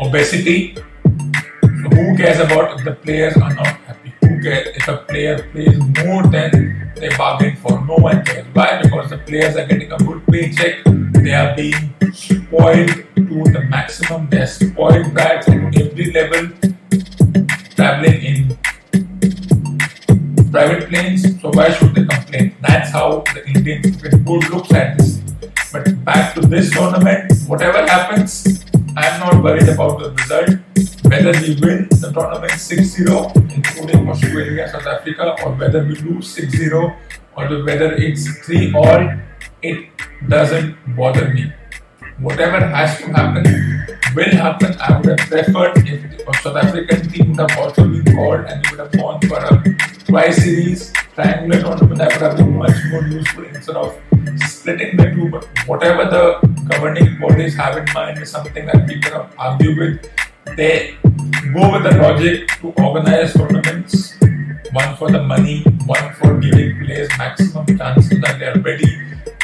obesity. 0.00 0.78
Who 1.82 2.16
cares 2.16 2.38
about 2.38 2.78
if 2.78 2.84
the 2.84 2.92
players 2.92 3.36
are 3.36 3.52
not 3.54 3.66
happy? 3.66 4.12
Who 4.20 4.40
cares 4.40 4.68
if 4.76 4.86
a 4.86 4.98
player 4.98 5.42
plays 5.50 5.76
more 6.04 6.22
than 6.28 6.92
they 6.94 7.08
bargained 7.16 7.58
for? 7.58 7.84
No 7.84 7.96
one 7.96 8.24
cares. 8.24 8.46
Why? 8.52 8.80
Because 8.82 9.10
the 9.10 9.18
players 9.18 9.56
are 9.56 9.66
getting 9.66 9.90
a 9.90 9.98
good 9.98 10.24
paycheck. 10.28 10.84
They 10.84 11.32
are 11.32 11.56
being 11.56 11.92
spoiled 12.12 12.88
to 13.16 13.44
the 13.50 13.66
maximum. 13.68 14.28
They 14.30 14.42
are 14.42 14.46
spoiled 14.46 15.12
brats 15.12 15.48
at 15.48 15.76
every 15.76 16.12
level, 16.12 16.50
traveling 17.74 18.22
in 18.22 18.58
private 20.52 20.88
planes. 20.88 21.40
So 21.40 21.50
why 21.50 21.72
should 21.72 21.96
they 21.96 22.04
complain? 22.04 22.54
That's 22.60 22.90
how 22.90 23.24
the 23.34 23.44
Indian 23.46 23.82
cricket 23.98 24.24
board 24.24 24.48
looks 24.50 24.72
at 24.72 24.98
this. 24.98 25.20
But 25.72 26.04
back 26.04 26.34
to 26.34 26.42
this 26.42 26.70
tournament, 26.70 27.32
whatever 27.48 27.78
happens, 27.86 28.64
I'm 28.96 29.18
not 29.18 29.42
worried 29.42 29.68
about 29.68 29.98
the 29.98 30.12
result. 30.12 30.60
Whether 31.12 31.32
we 31.42 31.60
win 31.60 31.88
the 31.90 32.10
tournament 32.10 32.52
6-0, 32.52 33.54
including 33.54 34.08
Australia, 34.08 34.62
and 34.62 34.72
South 34.72 34.86
Africa, 34.86 35.36
or 35.44 35.52
whether 35.52 35.84
we 35.84 35.94
lose 35.96 36.34
6-0, 36.34 36.96
or 37.36 37.44
whether 37.66 37.92
it's 37.92 38.24
3 38.46 38.74
all, 38.74 39.12
it 39.60 39.90
doesn't 40.26 40.74
bother 40.96 41.28
me. 41.34 41.52
Whatever 42.18 42.64
has 42.64 42.96
to 42.96 43.12
happen 43.12 43.44
will 44.16 44.34
happen. 44.36 44.74
I 44.80 44.96
would 44.96 45.20
have 45.20 45.28
preferred 45.28 45.76
if 45.86 46.00
the 46.00 46.32
South 46.40 46.56
African 46.56 47.06
team 47.10 47.36
would 47.36 47.50
have 47.50 47.58
also 47.58 47.86
been 47.86 48.16
called 48.16 48.46
and 48.46 48.66
would 48.70 48.80
have 48.80 48.92
gone 48.92 49.20
for 49.28 49.36
a 49.36 49.62
twice 50.06 50.42
series 50.42 50.94
triangular 51.14 51.60
tournament. 51.60 51.98
That 51.98 52.12
would 52.12 52.22
have 52.22 52.36
been 52.38 52.56
much 52.56 52.78
more 52.90 53.04
useful 53.06 53.44
instead 53.44 53.76
of 53.76 54.00
splitting 54.48 54.96
the 54.96 55.10
two. 55.10 55.28
But 55.28 55.44
whatever 55.66 56.06
the 56.08 56.40
governing 56.70 57.20
bodies 57.20 57.54
have 57.56 57.76
in 57.76 57.84
mind 57.92 58.16
is 58.18 58.30
something 58.30 58.64
that 58.64 58.88
we 58.88 58.98
cannot 58.98 59.34
argue 59.36 59.78
with. 59.78 60.10
They 60.56 60.98
go 61.52 61.72
with 61.72 61.84
the 61.84 61.98
logic 62.00 62.48
to 62.60 62.72
organize 62.82 63.32
tournaments, 63.34 64.14
one 64.72 64.96
for 64.96 65.10
the 65.10 65.22
money, 65.22 65.62
one 65.86 66.12
for 66.14 66.38
giving 66.38 66.84
players 66.84 67.08
maximum 67.18 67.66
chances 67.78 68.20
that 68.20 68.38
they 68.38 68.46
are 68.46 68.60
ready. 68.60 68.90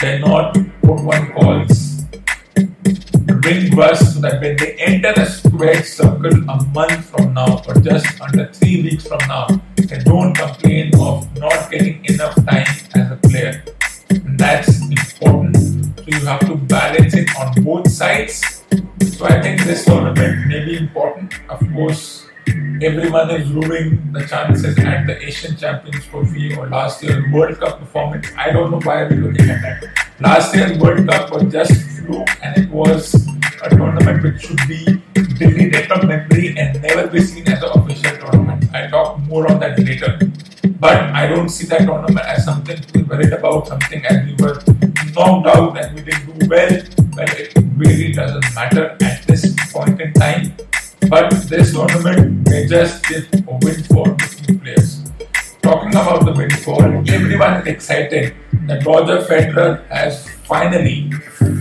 They're 0.00 0.21
not 0.21 0.57
what 0.83 1.04
one 1.04 1.33
calls 1.33 1.88
ring 3.49 3.75
bus 3.75 4.14
so 4.14 4.21
that 4.21 4.40
when 4.40 4.57
they 4.57 4.75
enter 4.75 5.12
the 5.14 5.25
square 5.25 5.83
circle 5.83 6.37
a 6.50 6.62
month 6.75 7.04
from 7.11 7.35
now 7.35 7.62
or 7.66 7.75
just 7.80 8.21
under 8.21 8.47
three 8.52 8.83
weeks 8.83 9.07
from 9.07 9.21
now, 9.28 9.47
they 9.76 9.99
don't 9.99 10.35
complain 10.35 10.90
of 11.00 11.25
not 11.38 11.71
getting 11.71 12.04
enough 12.07 12.35
time 12.47 12.66
as 12.95 13.11
a 13.12 13.18
player. 13.28 13.64
And 14.11 14.38
that's 14.38 14.80
important. 14.83 15.57
So 15.98 16.05
you 16.07 16.20
have 16.27 16.40
to 16.40 16.57
balance 16.57 17.14
it 17.14 17.29
on 17.38 17.62
both 17.62 17.90
sides. 17.90 18.42
So 19.18 19.26
I 19.26 19.42
think 19.42 19.64
this 19.64 19.85
tournament 19.85 20.46
may 20.46 20.64
be 20.64 20.76
important. 20.78 21.35
Of 21.48 21.59
course, 21.74 22.28
everyone 22.81 23.28
is 23.33 23.50
ruining 23.50 24.12
the 24.12 24.24
chances 24.24 24.78
at 24.78 25.09
the 25.09 25.20
Asian 25.20 25.57
Champions 25.57 26.07
Trophy 26.07 26.54
or 26.54 26.68
last 26.68 27.02
year's 27.02 27.24
World 27.33 27.59
Cup 27.59 27.81
performance. 27.81 28.28
I 28.37 28.52
don't 28.52 28.70
know 28.70 28.78
why 28.78 29.02
we're 29.02 29.16
looking 29.16 29.50
at 29.50 29.61
that. 29.62 29.83
Last 30.20 30.54
year's 30.54 30.78
World 30.78 31.09
Cup 31.09 31.33
was 31.33 31.50
just 31.52 31.98
fluke 31.98 32.28
and 32.44 32.59
it 32.59 32.70
was 32.70 33.26
a 33.64 33.70
tournament 33.70 34.22
which 34.22 34.40
should 34.42 34.61
be 34.68 35.02
deleted 35.38 35.87
from 35.87 36.07
memory 36.09 36.57
and 36.59 36.83
never 36.83 37.07
be 37.07 37.20
seen 37.20 37.48
as 37.48 37.62
an 37.62 37.70
official 37.74 38.16
tournament. 38.18 38.64
I'll 38.74 38.90
talk 38.90 39.18
more 39.20 39.51
on 39.51 39.61
that 39.61 39.79
later. 39.79 40.18
But 40.81 40.96
I 41.14 41.27
don't 41.27 41.48
see 41.48 41.66
that 41.66 41.87
tournament 41.87 42.27
as 42.27 42.44
something 42.44 42.81
to 42.81 42.92
be 42.92 43.03
worried 43.03 43.33
about, 43.33 43.68
something 43.68 44.05
as 44.07 44.27
we 44.27 44.35
were 44.44 44.61
knocked 45.14 45.46
out 45.46 45.79
and 45.79 45.94
we 45.94 46.03
didn't 46.03 46.38
do 46.38 46.48
well. 46.48 46.70
Well, 47.16 47.29
it 47.37 47.53
really 47.77 48.12
doesn't 48.12 48.55
matter 48.55 48.96
at 49.01 49.27
this 49.27 49.55
point 49.72 50.01
in 50.01 50.12
time. 50.12 50.53
But 51.09 51.31
this 51.48 51.72
tournament 51.72 52.48
may 52.48 52.66
just 52.66 53.05
give 53.07 53.27
a 53.33 53.59
windfall 53.62 54.14
to 54.14 54.27
few 54.27 54.59
players. 54.59 55.11
Talking 55.62 55.90
about 55.90 56.24
the 56.24 56.33
windfall, 56.33 56.83
everyone 56.83 57.62
is 57.62 57.66
excited 57.66 58.35
that 58.66 58.85
Roger 58.85 59.18
Federer 59.22 59.87
has 59.88 60.29
finally, 60.44 61.11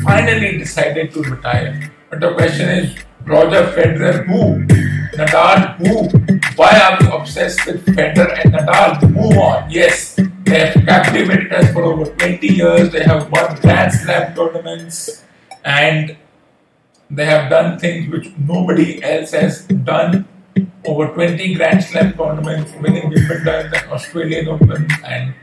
finally 0.04 0.58
decided 0.58 1.12
to 1.14 1.22
retire. 1.24 1.92
But 2.10 2.20
the 2.20 2.34
question 2.34 2.70
is, 2.70 2.96
Roger 3.28 3.64
Federer 3.76 4.26
who? 4.26 4.64
Nadal 5.18 5.76
who? 5.84 6.08
Why 6.56 6.72
are 6.80 6.98
we 7.02 7.08
obsessed 7.12 7.66
with 7.66 7.86
Federer 7.86 8.40
and 8.40 8.54
Nadal? 8.54 9.12
Move 9.12 9.38
on. 9.38 9.70
Yes, 9.70 10.16
they 10.46 10.60
have 10.60 10.86
captivated 10.86 11.52
us 11.52 11.74
for 11.74 11.84
over 11.84 12.06
20 12.06 12.48
years. 12.48 12.90
They 12.90 13.04
have 13.04 13.30
won 13.30 13.54
Grand 13.60 13.92
Slam 13.92 14.34
tournaments 14.34 15.26
and 15.66 16.16
they 17.12 17.26
have 17.26 17.50
done 17.50 17.78
things 17.80 18.10
which 18.10 18.32
nobody 18.38 19.04
else 19.04 19.32
has 19.32 19.66
done. 19.66 20.26
Over 20.86 21.08
20 21.14 21.54
Grand 21.56 21.84
Slam 21.84 22.14
tournaments, 22.14 22.72
winning 22.80 23.10
Wimbledon 23.10 23.74
and 23.76 23.92
Australian 23.92 24.48
Open 24.48 24.88
and 25.04 25.36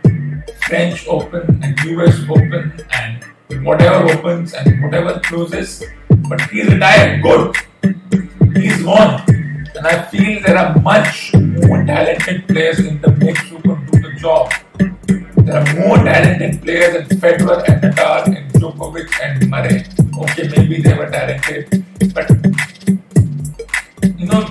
French 0.66 1.06
Open 1.06 1.62
and 1.62 1.78
US 1.80 2.18
Open 2.30 2.80
and 2.94 3.66
whatever 3.66 4.10
opens 4.10 4.54
and 4.54 4.82
whatever 4.82 5.20
closes. 5.20 5.84
But 6.08 6.40
he's 6.48 6.66
retired. 6.72 7.22
Good. 7.22 7.54
He's 8.54 8.82
gone. 8.82 9.22
And 9.76 9.86
I 9.86 10.02
feel 10.02 10.40
there 10.42 10.56
are 10.56 10.78
much 10.80 11.34
more 11.34 11.84
talented 11.84 12.46
players 12.46 12.78
in 12.78 13.00
the 13.00 13.10
mix 13.12 13.40
who 13.48 13.58
can 13.60 13.86
do 13.86 14.00
the 14.00 14.14
job. 14.18 14.52
There 14.78 15.56
are 15.56 15.74
more 15.74 15.96
talented 15.98 16.62
players 16.62 17.08
than 17.08 17.18
Federer 17.18 17.68
and 17.68 17.82
Nadal 17.82 18.36
and 18.36 18.52
Djokovic 18.52 19.10
and 19.22 19.50
Murray. 19.50 19.84
Okay, 20.22 20.48
maybe 20.56 20.80
they 20.80 20.94
were 20.94 21.10
talented, 21.10 21.84
but 22.14 22.30
you 24.18 24.26
know 24.26 24.44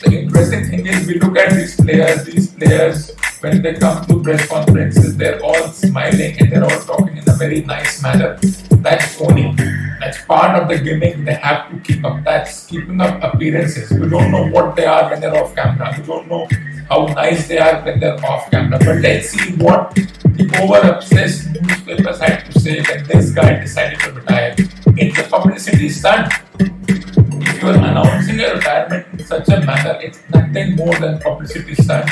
the 0.00 0.20
interesting 0.22 0.64
thing 0.66 0.86
is 0.86 1.06
we 1.06 1.18
look 1.18 1.36
at 1.36 1.52
these 1.52 1.76
players. 1.76 2.24
These 2.24 2.52
players 2.52 3.11
when 3.42 3.60
they 3.60 3.74
come 3.74 4.06
to 4.06 4.22
press 4.22 4.46
conferences, 4.46 5.16
they're 5.16 5.42
all 5.42 5.66
smiling 5.68 6.36
and 6.38 6.52
they're 6.52 6.62
all 6.62 6.80
talking 6.82 7.16
in 7.16 7.28
a 7.28 7.32
very 7.32 7.62
nice 7.62 8.00
manner. 8.00 8.38
That's 8.86 9.16
phony. 9.16 9.54
That's 9.98 10.24
part 10.24 10.62
of 10.62 10.68
the 10.68 10.78
gimmick. 10.78 11.24
They 11.24 11.34
have 11.34 11.70
to 11.70 11.78
keep 11.80 12.04
up. 12.04 12.22
That's 12.22 12.66
keeping 12.66 13.00
up 13.00 13.20
appearances. 13.22 13.90
We 13.90 14.08
don't 14.08 14.30
know 14.30 14.46
what 14.48 14.76
they 14.76 14.86
are 14.86 15.10
when 15.10 15.20
they're 15.20 15.36
off 15.36 15.56
camera. 15.56 15.92
We 15.98 16.06
don't 16.06 16.28
know 16.28 16.48
how 16.88 17.06
nice 17.06 17.48
they 17.48 17.58
are 17.58 17.82
when 17.82 17.98
they're 17.98 18.24
off 18.24 18.48
camera. 18.50 18.78
But 18.78 18.98
let's 18.98 19.30
see 19.30 19.56
what 19.56 19.92
the 19.94 20.46
over 20.62 20.94
obsessed 20.94 21.50
newspapers 21.50 22.20
had 22.20 22.44
to 22.46 22.60
say 22.60 22.80
when 22.82 23.04
this 23.06 23.32
guy 23.32 23.58
decided 23.58 23.98
to 24.00 24.12
retire. 24.12 24.54
It's 24.96 25.18
a 25.18 25.24
publicity 25.24 25.88
stunt. 25.88 26.32
If 26.60 27.62
you 27.62 27.68
are 27.68 27.74
announcing 27.74 28.38
a 28.38 28.54
retirement 28.54 29.06
in 29.12 29.26
such 29.26 29.48
a 29.48 29.60
manner, 29.60 29.98
it's 30.00 30.20
nothing 30.30 30.76
more 30.76 30.94
than 30.94 31.18
publicity 31.18 31.74
stunt 31.74 32.08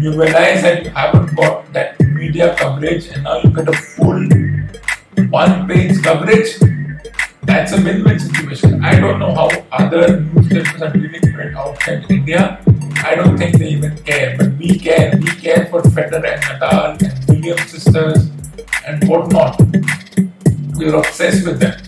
you 0.00 0.10
realize 0.10 0.62
that 0.62 0.84
you 0.84 0.90
haven't 0.90 1.34
got 1.36 1.72
that 1.72 1.98
media 2.00 2.54
coverage 2.56 3.08
and 3.08 3.24
now 3.24 3.40
you 3.42 3.50
get 3.50 3.68
a 3.68 3.72
full 3.72 4.28
one 5.30 5.66
page 5.66 6.02
coverage. 6.02 6.58
That's 7.42 7.72
a 7.72 7.80
win 7.82 8.04
win 8.04 8.18
situation. 8.18 8.84
I 8.84 8.98
don't 8.98 9.18
know 9.18 9.34
how 9.34 9.48
other 9.72 10.20
newspapers 10.20 10.82
are 10.82 10.92
dealing 10.92 11.20
with 11.22 11.40
it 11.40 11.54
outside 11.54 12.10
India. 12.10 12.60
I 13.04 13.14
don't 13.14 13.38
think 13.38 13.58
they 13.58 13.68
even 13.68 13.96
care, 14.04 14.36
but 14.36 14.52
we 14.58 14.78
care. 14.78 15.14
We 15.16 15.30
care 15.30 15.66
for 15.66 15.80
Federer 15.82 16.34
and 16.34 16.42
Nadal 16.42 17.02
and 17.02 17.28
Williams 17.28 17.70
sisters 17.70 18.30
and 18.86 19.08
whatnot. 19.08 19.60
We're 20.76 20.96
obsessed 20.96 21.46
with 21.46 21.60
them. 21.60 21.80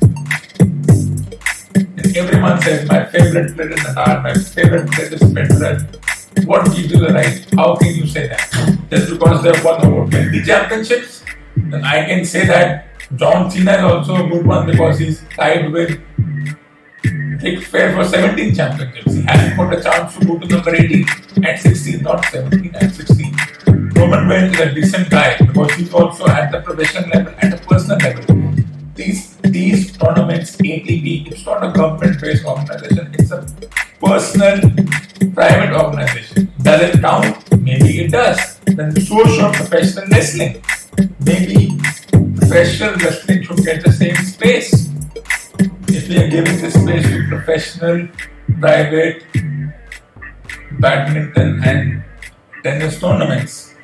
And 1.74 2.16
everyone 2.16 2.60
says 2.62 2.88
my 2.88 3.04
favorite 3.04 3.54
player 3.54 3.72
is 3.72 3.80
Nadal, 3.80 4.22
my 4.22 4.34
favorite 4.34 4.90
player 4.92 5.12
is 5.12 5.22
Federer. 5.22 5.97
What 6.44 6.64
gives 6.66 6.90
you 6.90 6.98
the 6.98 7.08
right? 7.08 7.46
How 7.54 7.76
can 7.76 7.94
you 7.94 8.06
say 8.06 8.28
that? 8.28 8.78
Just 8.90 9.10
because 9.10 9.42
they've 9.42 9.64
won 9.64 9.84
over 9.84 10.10
20 10.10 10.42
championships? 10.44 11.24
Then 11.56 11.84
I 11.84 12.04
can 12.06 12.24
say 12.24 12.46
that 12.46 12.86
John 13.16 13.50
Cena 13.50 13.72
is 13.72 13.84
also 13.84 14.26
a 14.26 14.28
good 14.28 14.46
one 14.46 14.66
because 14.66 14.98
he's 14.98 15.22
tied 15.34 15.72
with 15.72 15.98
mm, 16.16 17.42
Ric 17.42 17.64
Flair 17.64 17.94
for 17.94 18.04
17 18.04 18.54
championships. 18.54 19.12
He 19.12 19.22
hasn't 19.22 19.56
got 19.56 19.78
a 19.78 19.82
chance 19.82 20.16
to 20.16 20.26
go 20.26 20.38
to 20.38 20.46
number 20.46 20.74
18 20.74 21.06
at 21.44 21.58
16, 21.58 22.02
not 22.02 22.24
17 22.26 22.74
at 22.74 22.94
16. 22.94 23.36
Roman 23.94 24.28
Reigns 24.28 24.54
is 24.54 24.60
a 24.60 24.74
decent 24.74 25.10
guy 25.10 25.36
because 25.38 25.72
he's 25.72 25.92
also 25.92 26.26
at 26.28 26.52
the 26.52 26.60
professional 26.60 27.08
level, 27.10 27.34
at 27.38 27.54
a 27.54 27.66
personal 27.66 27.98
level. 27.98 28.54
These 28.94 29.36
these 29.42 29.96
tournaments, 29.96 30.56
ATP, 30.56 31.32
it's 31.32 31.46
not 31.46 31.64
a 31.64 31.72
government-based 31.72 32.44
organization. 32.44 33.14
It's 33.18 33.30
a 33.30 33.46
personal, 34.00 34.60
private 35.38 35.72
organization. 35.72 36.52
Does 36.60 36.80
it 36.82 37.00
count? 37.00 37.62
Maybe 37.62 38.00
it 38.02 38.10
does. 38.10 38.58
Then 38.66 38.90
so 39.00 39.24
should 39.24 39.54
professional 39.54 40.06
wrestling. 40.10 40.62
Maybe 41.20 41.78
professional 42.38 42.94
wrestling 42.94 43.44
should 43.44 43.62
get 43.64 43.84
the 43.84 43.92
same 43.92 44.16
space. 44.16 44.90
If 45.96 46.08
we 46.08 46.18
are 46.18 46.28
giving 46.28 46.60
the 46.60 46.70
space 46.72 47.06
to 47.06 47.28
professional, 47.28 48.08
private 48.58 49.22
badminton 50.80 51.62
and 51.62 52.02
tennis 52.64 52.98
tournaments, 52.98 53.74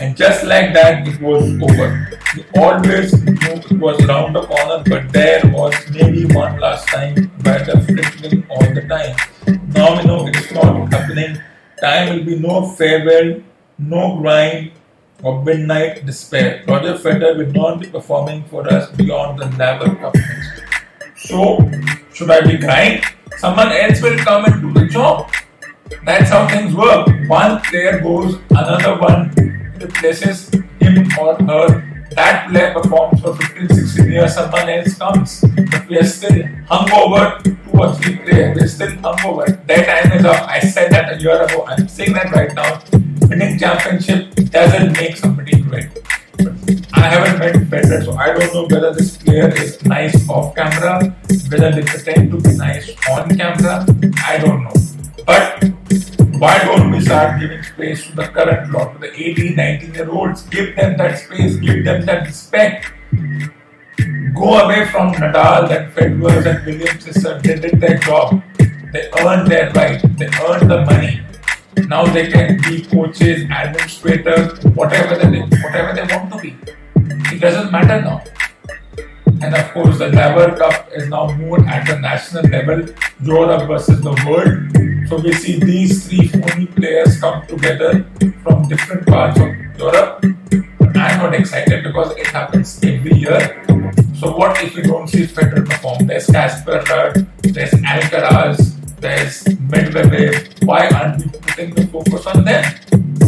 And 0.00 0.16
just 0.16 0.44
like 0.44 0.72
that, 0.72 1.06
it 1.06 1.20
was 1.20 1.44
over. 1.60 2.08
We 2.34 2.44
always 2.56 3.12
knew 3.22 3.36
it 3.36 3.72
was 3.72 4.02
round 4.06 4.34
the 4.34 4.42
corner, 4.44 4.82
but 4.86 5.12
there 5.12 5.42
was 5.52 5.74
maybe 5.90 6.24
one 6.32 6.58
last 6.58 6.88
time 6.88 7.30
weather 7.44 7.78
flickering 7.82 8.46
all 8.48 8.64
the 8.72 8.80
time. 8.88 9.14
Now 9.74 9.98
we 9.98 10.04
know 10.04 10.26
it's 10.26 10.50
not 10.52 10.90
happening. 10.90 11.38
Time 11.82 12.16
will 12.16 12.24
be 12.24 12.38
no 12.38 12.70
farewell, 12.70 13.42
no 13.78 14.16
grind, 14.16 14.72
or 15.22 15.44
midnight 15.44 16.06
despair. 16.06 16.64
Roger 16.66 16.94
Federer 16.94 17.36
will 17.36 17.52
not 17.52 17.80
be 17.80 17.88
performing 17.88 18.44
for 18.44 18.66
us 18.72 18.90
beyond 18.92 19.38
the 19.38 19.54
level 19.58 19.90
of 20.06 20.14
next 20.14 21.28
So, 21.28 21.58
should 22.14 22.30
I 22.30 22.40
be 22.40 22.56
crying? 22.56 23.02
Someone 23.36 23.70
else 23.70 24.00
will 24.00 24.16
come 24.20 24.46
and 24.46 24.62
do 24.62 24.80
the 24.80 24.86
job. 24.86 25.30
That's 26.06 26.30
how 26.30 26.48
things 26.48 26.74
work. 26.74 27.06
One 27.28 27.60
player 27.60 28.00
goes, 28.00 28.38
another 28.50 28.98
one 28.98 29.59
replaces 29.80 30.50
him 30.80 31.08
or 31.18 31.34
her. 31.36 31.86
That 32.16 32.50
player 32.50 32.72
performs 32.74 33.20
for 33.22 33.36
15, 33.36 33.68
16 33.68 34.10
years, 34.10 34.34
someone 34.34 34.68
else 34.68 34.98
comes. 34.98 35.44
But 35.70 35.88
we 35.88 35.98
are 35.98 36.04
still 36.04 36.42
hungover, 36.66 37.42
two 37.44 37.56
or 37.78 37.94
three 37.94 38.16
players. 38.16 38.56
We're 38.58 38.66
still 38.66 38.90
hungover. 38.98 39.66
Their 39.66 39.84
time 39.86 40.18
is 40.18 40.24
up. 40.24 40.48
I 40.48 40.58
said 40.60 40.90
that 40.92 41.12
a 41.12 41.20
year 41.20 41.40
ago. 41.42 41.64
I'm 41.66 41.86
saying 41.88 42.12
that 42.14 42.32
right 42.32 42.52
now. 42.54 42.82
Winning 43.28 43.58
championship 43.58 44.34
doesn't 44.50 44.92
make 44.94 45.16
somebody 45.16 45.60
great. 45.62 45.88
I 46.92 47.08
haven't 47.08 47.38
met 47.38 47.54
Federer, 47.70 48.04
so 48.04 48.12
I 48.16 48.32
don't 48.32 48.52
know 48.52 48.66
whether 48.66 48.92
this 48.92 49.16
player 49.16 49.48
is 49.54 49.82
nice 49.84 50.28
off 50.28 50.54
camera, 50.54 51.14
whether 51.48 51.70
they 51.70 51.82
pretend 51.82 52.32
to 52.32 52.40
be 52.40 52.56
nice 52.56 52.90
on 53.08 53.36
camera. 53.36 53.86
I 54.26 54.38
don't 54.38 54.64
know. 54.64 54.72
But 55.24 55.70
why 56.40 56.58
don't 56.64 56.90
we 56.90 57.00
start 57.02 57.38
giving 57.38 57.62
space 57.62 58.06
to 58.06 58.16
the 58.16 58.26
current 58.28 58.72
lot, 58.72 58.94
to 58.94 58.98
the 58.98 59.12
18, 59.12 59.56
19 59.56 59.94
year 59.94 60.10
olds? 60.10 60.42
Give 60.44 60.74
them 60.74 60.96
that 60.96 61.18
space, 61.18 61.56
give 61.56 61.84
them 61.84 62.06
that 62.06 62.26
respect. 62.26 62.92
Go 64.34 64.58
away 64.60 64.86
from 64.88 65.12
Nadal 65.12 65.68
and 65.70 65.92
Federer 65.92 66.46
and 66.46 66.64
Williams. 66.64 67.04
They 67.42 67.56
did 67.60 67.78
their 67.78 67.98
job. 67.98 68.42
They 68.58 69.10
earned 69.20 69.50
their 69.50 69.70
right. 69.72 70.00
They 70.16 70.30
earned 70.48 70.70
the 70.70 70.80
money. 70.86 71.20
Now 71.88 72.06
they 72.06 72.30
can 72.30 72.56
be 72.62 72.86
coaches, 72.86 73.44
administrators, 73.50 74.64
whatever 74.74 75.16
they 75.16 75.40
whatever 75.40 75.92
they 75.92 76.06
want 76.14 76.32
to 76.32 76.38
be. 76.38 76.56
It 77.34 77.40
doesn't 77.40 77.70
matter 77.70 78.00
now. 78.00 78.24
And 79.42 79.54
of 79.54 79.72
course, 79.72 79.98
the 79.98 80.08
Laver 80.08 80.56
Cup 80.56 80.88
is 80.94 81.06
now 81.08 81.30
more 81.36 81.60
at 81.66 81.86
the 81.86 81.98
national 81.98 82.44
level, 82.44 82.86
Europe 83.22 83.68
versus 83.68 84.00
the 84.00 84.12
world. 84.26 84.89
So 85.10 85.18
we 85.18 85.32
see 85.32 85.58
these 85.58 86.06
three 86.06 86.28
phony 86.28 86.66
players 86.66 87.18
come 87.18 87.44
together 87.48 88.06
from 88.44 88.68
different 88.68 89.08
parts 89.08 89.40
of 89.40 89.48
Europe. 89.76 90.24
I'm 90.94 91.18
not 91.18 91.34
excited 91.34 91.82
because 91.82 92.16
it 92.16 92.28
happens 92.28 92.78
every 92.84 93.18
year. 93.18 93.60
So 94.14 94.36
what 94.36 94.62
if 94.62 94.76
we 94.76 94.82
don't 94.82 95.08
see 95.08 95.26
Federer 95.26 95.66
perform? 95.66 96.06
There's 96.06 96.26
Casper 96.26 96.84
there's 97.42 97.72
Alcaraz, 97.82 98.76
there's 99.00 99.42
Medvedev. 99.66 100.64
Why 100.64 100.86
aren't 100.86 101.24
we 101.24 101.28
putting 101.40 101.74
the 101.74 101.88
focus 101.88 102.26
on 102.26 102.44
them? 102.44 102.62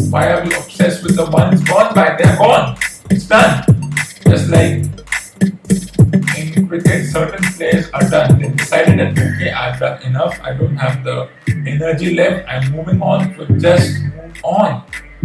Why 0.09 0.31
are 0.35 0.45
we 0.45 0.55
obsessed 0.55 1.03
with 1.03 1.17
the 1.17 1.29
ones 1.31 1.65
gone 1.65 1.93
by? 1.97 2.15
They're 2.17 2.37
gone. 2.37 2.79
It's 3.11 3.27
done. 3.27 3.67
Just 4.25 4.51
like 4.51 5.02
in 6.39 6.69
cricket, 6.69 7.07
certain 7.07 7.43
players 7.53 7.91
are 7.91 8.09
done. 8.09 8.41
They 8.41 8.49
decided 8.49 8.99
that 8.99 9.13
okay, 9.13 9.51
I've 9.51 9.79
done 9.79 10.03
enough. 10.03 10.39
I 10.43 10.55
don't 10.55 10.77
have 10.77 11.05
the 11.05 11.29
energy 11.67 12.15
left. 12.15 12.49
I'm 12.49 12.73
moving 12.73 13.01
on. 13.03 13.35
So 13.37 13.47
just 13.59 14.03
move 14.03 14.41
on. 14.45 14.85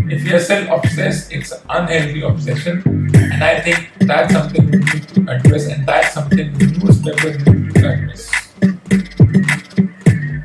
If 0.10 0.24
you're 0.24 0.40
self-obsessed, 0.40 1.32
it's 1.32 1.52
an 1.52 1.60
unhealthy 1.70 2.22
obsession, 2.22 2.84
and 3.16 3.44
I 3.44 3.60
think 3.60 3.90
that's 4.02 4.32
something 4.32 4.70
we 4.70 4.78
need 4.78 5.08
to 5.10 5.22
address, 5.28 5.68
and 5.68 5.86
that's 5.88 6.14
something 6.14 6.54
newspapers 6.54 7.46
need 7.46 7.74
to 7.74 7.90
address. 7.90 8.30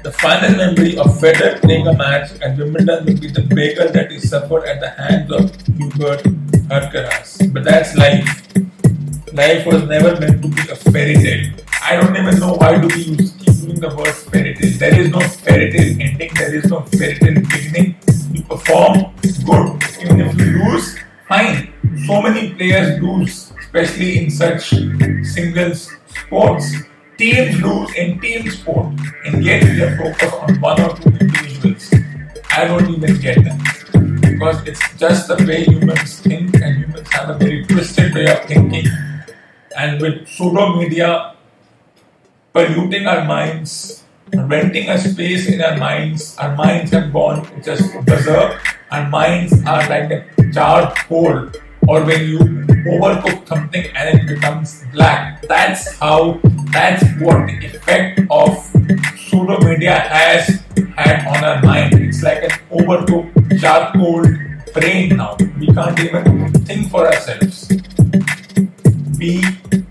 The 0.03 0.13
final 0.19 0.57
memory 0.57 0.97
of 0.97 1.07
Federer 1.21 1.61
playing 1.61 1.87
a 1.87 1.93
match 1.93 2.33
at 2.41 2.57
Wimbledon 2.57 3.05
will 3.05 3.21
be 3.21 3.29
the 3.29 3.43
bagel 3.43 3.89
that 3.93 4.11
he 4.11 4.19
suffered 4.19 4.65
at 4.65 4.81
the 4.81 4.91
hands 4.91 5.31
of 5.31 5.55
Hubert 5.77 6.23
Hurkacz. 6.67 7.53
But 7.53 7.65
that's 7.65 7.95
life. 7.97 8.52
Life 9.33 9.65
was 9.65 9.83
never 9.85 10.21
meant 10.21 10.43
to 10.43 10.49
be 10.49 10.61
a 10.71 10.77
fairy 10.77 11.15
tale. 11.15 11.55
I 11.83 11.97
don't 11.97 12.15
even 12.15 12.39
know 12.39 12.53
why 12.53 12.79
do 12.79 12.87
we 12.89 13.17
keep 13.17 13.47
using 13.47 13.81
the 13.81 13.89
word 13.97 14.13
fairy 14.13 14.55
tale. 14.55 14.79
There 14.79 15.01
is 15.01 15.09
no 15.09 15.21
fairy 15.21 15.73
tale 15.73 15.97
ending. 16.03 16.31
There 16.35 16.55
is 16.55 16.67
no 16.67 16.83
fairy 16.83 17.15
tale 17.15 17.41
beginning. 17.41 17.97
You 18.31 18.43
perform 18.43 19.15
good. 19.23 19.83
Even 20.03 20.21
if 20.21 20.39
you 20.39 20.45
lose, 20.63 20.99
fine. 21.27 21.73
So 22.07 22.21
many 22.21 22.53
players 22.53 23.01
lose, 23.01 23.55
especially 23.59 24.25
in 24.25 24.31
such 24.31 24.69
singles 25.25 25.91
sports. 26.09 26.75
Teams 27.17 27.59
lose 27.63 27.95
in 27.95 28.21
team 28.21 28.51
sport, 28.51 28.93
and 29.25 29.43
yet 29.43 29.65
we 29.65 29.81
are 29.83 29.97
focused 29.97 30.35
on 30.35 30.61
one 30.61 30.79
or 30.79 30.95
two 30.95 31.09
individuals. 31.09 31.91
I 32.51 32.67
don't 32.67 32.87
even 32.91 33.19
get 33.19 33.43
that 33.45 34.21
because 34.21 34.67
it's 34.67 34.83
just 34.99 35.29
the 35.29 35.43
way 35.49 35.65
humans 35.65 36.21
think, 36.21 36.55
and 36.57 36.85
humans 36.85 37.09
have 37.13 37.31
a 37.31 37.39
very 37.39 37.65
twisted 37.65 38.15
way 38.15 38.27
of 38.27 38.45
thinking 38.45 38.85
and 39.77 40.01
with 40.01 40.29
pseudo 40.29 40.77
media 40.77 41.35
polluting 42.53 43.07
our 43.07 43.25
minds, 43.25 44.05
renting 44.33 44.89
a 44.89 44.99
space 44.99 45.49
in 45.49 45.61
our 45.61 45.77
minds, 45.77 46.37
our 46.39 46.55
minds 46.57 46.91
have 46.93 47.13
gone 47.13 47.47
just 47.63 47.93
berserk. 48.05 48.61
Our 48.91 49.09
minds 49.09 49.53
are 49.65 49.89
like 49.89 50.11
a 50.11 50.25
charred 50.53 50.95
coal, 51.09 51.51
or 51.89 52.05
when 52.05 52.29
you 52.29 52.39
overcook 52.85 53.49
something 53.49 53.87
and 53.97 54.21
it 54.21 54.27
becomes 54.27 54.85
black. 54.93 55.43
That's 55.49 55.97
how, 55.99 56.41
that's 56.73 57.03
what 57.21 57.47
the 57.47 57.57
effect 57.65 58.21
of 58.31 58.59
pseudo 59.17 59.59
media 59.65 59.99
has 59.99 60.63
had 60.97 61.27
on 61.27 61.45
our 61.45 61.63
mind. 61.63 61.95
It's 61.95 62.23
like 62.23 62.43
an 62.45 62.51
overcooked 62.71 63.61
charcoal 63.61 64.25
brain 64.75 65.17
now. 65.17 65.37
We 65.59 65.69
can't 65.69 65.99
even 66.01 66.53
think 66.65 66.91
for 66.91 67.07
ourselves 67.07 67.69
we 69.23 69.41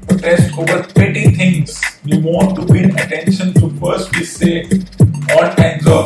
protest 0.07 0.57
over 0.57 0.83
petty 0.93 1.31
things. 1.31 1.81
We 2.03 2.19
want 2.19 2.55
to 2.57 2.63
win 2.63 2.91
attention, 2.99 3.55
so 3.55 3.69
first 3.81 4.13
we 4.15 4.25
say 4.25 4.67
all 5.31 5.47
kinds 5.55 5.87
of 5.87 6.05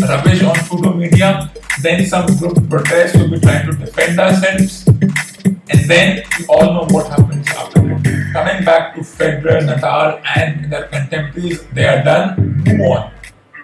rubbish 0.00 0.42
on 0.42 0.56
pseudo 0.64 0.94
media, 0.94 1.52
then 1.82 2.04
some 2.04 2.26
group 2.38 2.68
protest, 2.68 3.14
so 3.14 3.28
be 3.30 3.38
trying 3.38 3.66
to 3.66 3.76
defend 3.76 4.18
ourselves, 4.18 4.88
and 4.88 5.80
then 5.92 6.24
we 6.38 6.46
all 6.46 6.66
know 6.74 6.86
what 6.90 7.06
happens 7.06 7.46
after 7.48 7.80
that. 7.80 8.30
Coming 8.32 8.64
back 8.64 8.96
to 8.96 9.02
Federer, 9.02 9.62
Nadal, 9.68 10.20
and 10.34 10.72
their 10.72 10.88
contemporaries, 10.88 11.62
they 11.74 11.86
are 11.86 12.02
done, 12.02 12.64
move 12.66 12.80
on. 12.90 13.12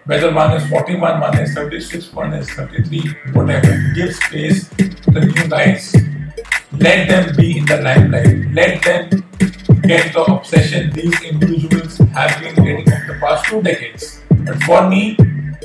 Whether 0.05 0.33
one 0.33 0.53
is 0.57 0.69
41, 0.69 1.21
one 1.21 1.39
is 1.39 1.53
36, 1.55 2.13
one 2.13 2.33
is 2.35 2.49
33, 2.51 3.33
whatever. 3.33 3.93
Give 3.95 4.15
space 4.15 4.69
to 4.69 5.11
the 5.11 5.21
new 5.21 5.49
guys 5.49 5.95
let 6.79 7.09
them 7.09 7.37
be 7.37 7.59
in 7.59 7.67
the 7.67 7.81
limelight. 7.83 8.53
Let 8.53 8.83
them 8.83 9.25
get 9.83 10.13
the 10.13 10.25
obsession 10.29 10.91
these 10.91 11.21
individuals 11.23 11.99
have 11.99 12.41
been 12.41 12.55
getting 12.55 12.93
over 12.93 13.13
the 13.13 13.19
past 13.21 13.45
two 13.47 13.63
decades. 13.63 14.23
But 14.31 14.63
for 14.63 14.89
me, 14.89 15.17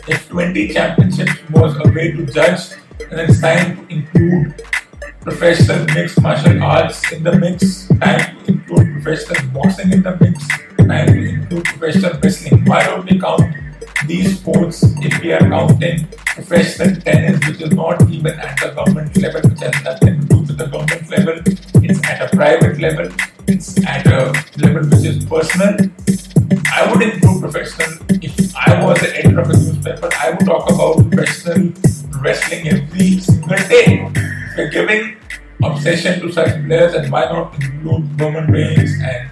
if 0.08 0.28
20 0.30 0.74
championships 0.74 1.50
was 1.52 1.76
a 1.84 1.90
way 1.92 2.12
to 2.12 2.26
judge, 2.26 2.70
then 3.10 3.30
it's 3.30 3.42
time 3.42 3.88
to 3.88 3.94
include 3.94 4.64
professional 5.22 5.86
mixed 5.94 6.22
martial 6.22 6.62
arts 6.64 7.12
in 7.12 7.24
the 7.24 7.38
mix, 7.38 7.88
time 8.00 8.38
to 8.46 8.52
include 8.52 9.02
professional 9.02 9.52
boxing 9.52 9.92
in 9.92 10.04
the 10.04 10.18
mix, 10.20 10.48
time 10.78 11.08
to 11.08 11.30
include 11.30 11.66
professional 11.66 12.20
wrestling. 12.22 12.66
Why 12.66 12.84
don't 12.84 13.10
we 13.10 13.20
count 13.20 13.44
these 14.06 14.40
sports 14.40 14.84
if 15.02 15.22
we 15.22 15.34
are 15.34 15.40
counting 15.40 16.08
professional 16.38 17.02
tennis, 17.02 17.48
which 17.48 17.62
is 17.62 17.72
not 17.74 18.00
even 18.10 18.40
at 18.40 18.60
the 18.60 18.70
government 18.70 19.18
level, 19.18 19.42
which 19.50 19.60
has 19.60 19.84
nothing 19.84 20.22
to 20.22 20.28
do 20.28 20.38
with 20.38 20.58
the 20.58 20.68
government 20.68 21.10
level, 21.10 21.36
it's 21.84 22.00
at 22.08 22.22
a 22.22 22.36
private 22.36 22.80
level, 22.80 23.10
it's 23.48 23.84
at 23.86 24.06
a 24.06 24.32
level 24.62 24.84
which 24.90 25.06
is 25.06 25.26
personal. 25.26 25.76
I 26.72 26.86
would 26.90 27.02
include 27.02 27.42
professional. 27.42 27.90
If 28.22 28.56
I 28.56 28.84
was 28.86 29.02
the 29.02 29.18
editor 29.18 29.42
of 29.42 29.50
a 29.50 29.54
newspaper, 29.54 30.10
I 30.14 30.30
would 30.30 30.46
talk 30.46 30.70
about 30.70 31.10
professional 31.10 31.74
wrestling 32.22 32.68
every 32.68 33.18
single 33.18 33.58
day. 33.74 34.08
You're 34.56 34.70
giving 34.70 35.18
obsession 35.64 36.22
to 36.22 36.32
such 36.32 36.54
players, 36.66 36.94
and 36.94 37.12
why 37.12 37.26
not 37.26 37.56
include 37.56 38.22
Roman 38.22 38.52
Reigns 38.52 38.94
and 39.02 39.32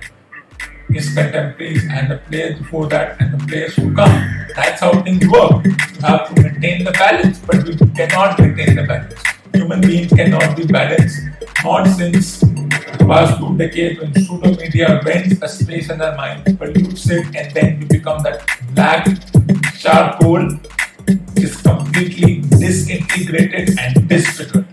his 0.90 1.14
contemporaries 1.14 1.84
and 1.90 2.12
the 2.12 2.18
players 2.30 2.58
before 2.60 2.88
that 2.88 3.20
and 3.20 3.34
the 3.34 3.46
players 3.46 3.76
who 3.76 3.94
come. 3.94 4.46
That's 4.56 4.80
how 4.82 5.02
things 5.04 5.28
work. 5.28 5.66
You 5.66 6.02
have 6.02 6.34
to 6.34 6.45
maintain 6.66 6.86
the 6.86 6.92
balance, 6.92 7.40
but 7.40 7.64
we 7.64 7.76
cannot 7.94 8.40
maintain 8.40 8.76
the 8.76 8.84
balance. 8.84 9.22
Human 9.54 9.82
beings 9.82 10.12
cannot 10.12 10.58
be 10.58 10.66
balanced, 10.66 11.22
not 11.64 11.88
since 11.88 12.40
the 12.40 13.06
past 13.08 13.40
two 13.40 13.58
decades 13.58 14.00
when 14.00 14.14
pseudo 14.14 14.50
media 14.56 15.02
rents 15.06 15.42
a 15.42 15.48
space 15.48 15.90
in 15.90 16.02
our 16.02 16.16
mind, 16.16 16.58
pollutes 16.58 17.10
it, 17.10 17.26
and 17.36 17.54
then 17.54 17.82
you 17.82 17.88
become 17.88 18.24
that 18.24 18.42
black 18.74 19.06
charcoal 19.78 20.46
is 21.36 21.62
completely 21.62 22.42
disintegrated 22.42 23.78
and 23.80 24.10
disfigured. 24.10 24.66